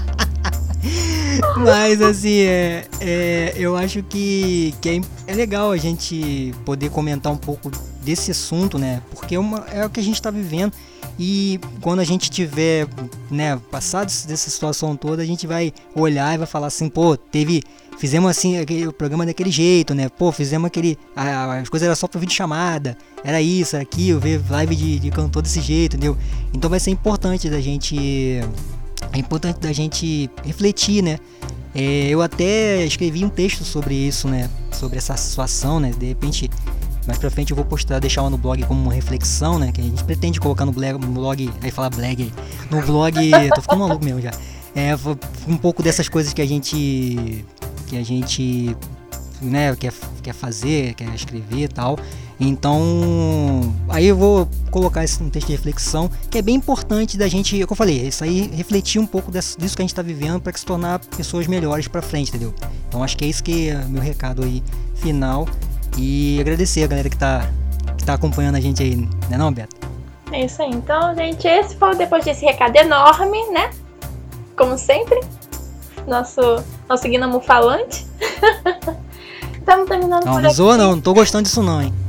Mas 1.57 2.01
assim, 2.01 2.41
é, 2.41 2.87
é, 3.01 3.55
eu 3.57 3.77
acho 3.77 4.03
que, 4.03 4.75
que 4.81 4.89
é, 4.89 5.01
é, 5.27 5.35
legal 5.35 5.71
a 5.71 5.77
gente 5.77 6.55
poder 6.65 6.91
comentar 6.91 7.33
um 7.33 7.37
pouco 7.37 7.71
desse 8.03 8.31
assunto, 8.31 8.79
né? 8.79 9.03
Porque 9.11 9.35
é, 9.35 9.39
uma, 9.39 9.59
é 9.73 9.85
o 9.85 9.91
que 9.91 10.01
a 10.01 10.03
gente 10.03 10.17
está 10.17 10.31
vivendo. 10.31 10.73
E 11.19 11.61
quando 11.81 12.01
a 12.01 12.05
gente 12.05 12.31
tiver, 12.31 12.89
né, 13.31 13.61
passado 13.71 14.07
dessa 14.07 14.51
situação 14.51 14.97
toda, 14.97 15.23
a 15.23 15.27
gente 15.27 15.47
vai 15.47 15.73
olhar 15.95 16.35
e 16.35 16.39
vai 16.39 16.47
falar 16.47 16.69
assim, 16.69 16.89
pô, 16.89 17.17
teve. 17.17 17.63
Fizemos 17.99 18.31
assim 18.31 18.59
aquele, 18.59 18.89
o 18.89 18.93
programa 18.93 19.25
daquele 19.25 19.51
jeito, 19.51 19.95
né? 19.95 20.09
Pô, 20.09 20.33
fizemos 20.33 20.67
aquele. 20.67 20.99
A, 21.15 21.59
as 21.59 21.69
coisas 21.69 21.87
eram 21.87 21.95
só 21.95 22.09
para 22.09 22.19
vídeo 22.19 22.35
chamada. 22.35 22.97
Era 23.23 23.41
isso, 23.41 23.77
era 23.77 23.83
aquilo, 23.83 24.19
ver 24.19 24.43
live 24.51 24.75
de, 24.75 24.99
de 24.99 25.11
cantor 25.11 25.43
desse 25.43 25.61
jeito, 25.61 25.97
entendeu? 25.97 26.17
Então 26.53 26.69
vai 26.69 26.81
ser 26.81 26.91
importante 26.91 27.49
da 27.49 27.61
gente 27.61 28.41
é 29.13 29.19
importante 29.19 29.61
da 29.61 29.73
gente 29.73 30.31
refletir, 30.45 31.03
né? 31.03 31.19
É, 31.75 32.09
eu 32.09 32.21
até 32.21 32.85
escrevi 32.85 33.25
um 33.25 33.29
texto 33.29 33.65
sobre 33.65 33.95
isso, 33.95 34.29
né? 34.29 34.49
Sobre 34.73 34.99
essa 34.99 35.17
situação, 35.17 35.81
né? 35.81 35.91
De 35.99 36.07
repente, 36.07 36.51
mais 37.07 37.19
pra 37.19 37.31
frente 37.31 37.51
eu 37.51 37.57
vou 37.57 37.65
postar, 37.65 37.99
deixar 37.99 38.29
no 38.29 38.39
blog 38.39 38.63
como 38.65 38.81
uma 38.81 38.93
reflexão, 38.93 39.59
né? 39.59 39.73
Que 39.73 39.81
a 39.81 39.85
gente 39.85 40.05
pretende 40.05 40.41
colocar 40.41 40.65
no 40.65 40.73
blog, 40.73 40.99
no 40.99 41.13
blog 41.13 41.51
aí 41.63 41.71
falar 41.71 41.91
blog. 41.91 42.33
No 42.71 42.83
blog, 42.83 43.17
tô 43.55 43.63
ficando 43.63 43.81
maluco 43.81 44.05
mesmo 44.05 44.21
já. 44.21 44.31
É, 44.75 44.95
um 45.47 45.57
pouco 45.57 45.83
dessas 45.83 46.09
coisas 46.09 46.33
que 46.33 46.41
a 46.41 46.47
gente 46.47 47.45
que 47.87 47.97
a 47.99 48.03
gente 48.03 48.75
né, 49.43 49.75
quer, 49.77 49.93
quer 50.23 50.33
fazer, 50.33 50.95
quer 50.95 51.15
escrever 51.15 51.65
e 51.65 51.69
tal. 51.69 51.99
Então, 52.45 53.73
aí 53.89 54.07
eu 54.07 54.17
vou 54.17 54.49
colocar 54.73 55.05
esse 55.05 55.23
um 55.23 55.31
texto 55.31 55.47
de 55.47 55.53
reflexão 55.53 56.11
que 56.29 56.39
é 56.39 56.43
bem 56.43 56.57
importante 56.57 57.17
da 57.17 57.29
gente, 57.29 57.55
é 57.55 57.65
como 57.65 57.75
eu 57.75 57.77
falei, 57.77 58.09
isso 58.09 58.25
aí 58.25 58.51
refletir 58.53 59.01
um 59.01 59.07
pouco 59.07 59.31
disso 59.31 59.57
que 59.57 59.65
a 59.65 59.85
gente 59.85 59.93
está 59.93 60.03
vivendo 60.03 60.41
para 60.41 60.53
se 60.57 60.65
tornar 60.65 60.99
pessoas 61.17 61.47
melhores 61.47 61.87
para 61.87 62.03
frente, 62.03 62.31
entendeu? 62.31 62.53
Então 62.89 63.01
acho 63.05 63.17
que 63.17 63.25
é 63.25 63.29
isso 63.29 63.45
que 63.45 63.71
é 63.71 63.77
meu 63.85 64.03
recado 64.03 64.43
aí 64.43 64.61
final 64.97 65.47
e 65.97 66.39
agradecer 66.41 66.83
a 66.83 66.89
galera 66.89 67.09
que 67.09 67.15
está 67.15 67.49
que 67.97 68.05
tá 68.05 68.15
acompanhando 68.15 68.57
a 68.57 68.61
gente 68.61 68.83
aí, 68.83 68.97
né 68.97 69.39
não, 69.39 69.53
Beto? 69.53 69.77
É 70.33 70.45
isso 70.45 70.61
aí. 70.63 70.71
Então, 70.71 71.15
gente, 71.15 71.47
esse 71.47 71.77
foi 71.77 71.95
depois 71.95 72.25
desse 72.25 72.45
recado 72.45 72.75
enorme, 72.75 73.51
né? 73.51 73.71
Como 74.57 74.77
sempre, 74.77 75.21
nosso 76.09 76.41
nosso 76.89 77.09
Guinamo 77.09 77.41
falante. 77.41 78.05
Estamos 79.57 79.89
terminando 79.89 80.25
não, 80.25 80.33
por 80.33 80.43
não 80.43 80.49
aqui. 80.49 80.57
Zoa, 80.57 80.77
não, 80.77 80.97
não 80.97 81.01
tô 81.01 81.15
gostando 81.15 81.45
disso 81.45 81.63
não, 81.63 81.81
hein? 81.81 82.02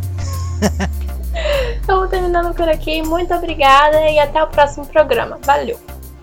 Estamos 1.80 2.10
terminando 2.10 2.54
por 2.54 2.68
aqui. 2.68 3.02
Muito 3.02 3.34
obrigada 3.34 4.10
e 4.10 4.20
até 4.20 4.42
o 4.42 4.48
próximo 4.48 4.86
programa. 4.86 5.38
Valeu. 5.44 5.80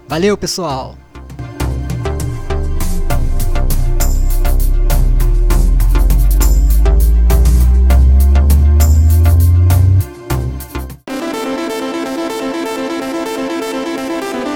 Valeu, 0.09 0.37
pessoal. 0.37 0.95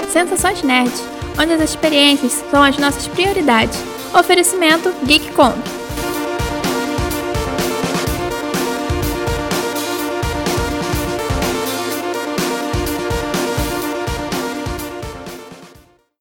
Sensações 0.09 0.63
Nerd, 0.63 0.93
onde 1.37 1.53
as 1.53 1.61
experiências 1.61 2.43
são 2.49 2.63
as 2.63 2.77
nossas 2.77 3.05
prioridades. 3.07 3.77
Oferecimento 4.13 4.93
GeekCon. 5.05 5.84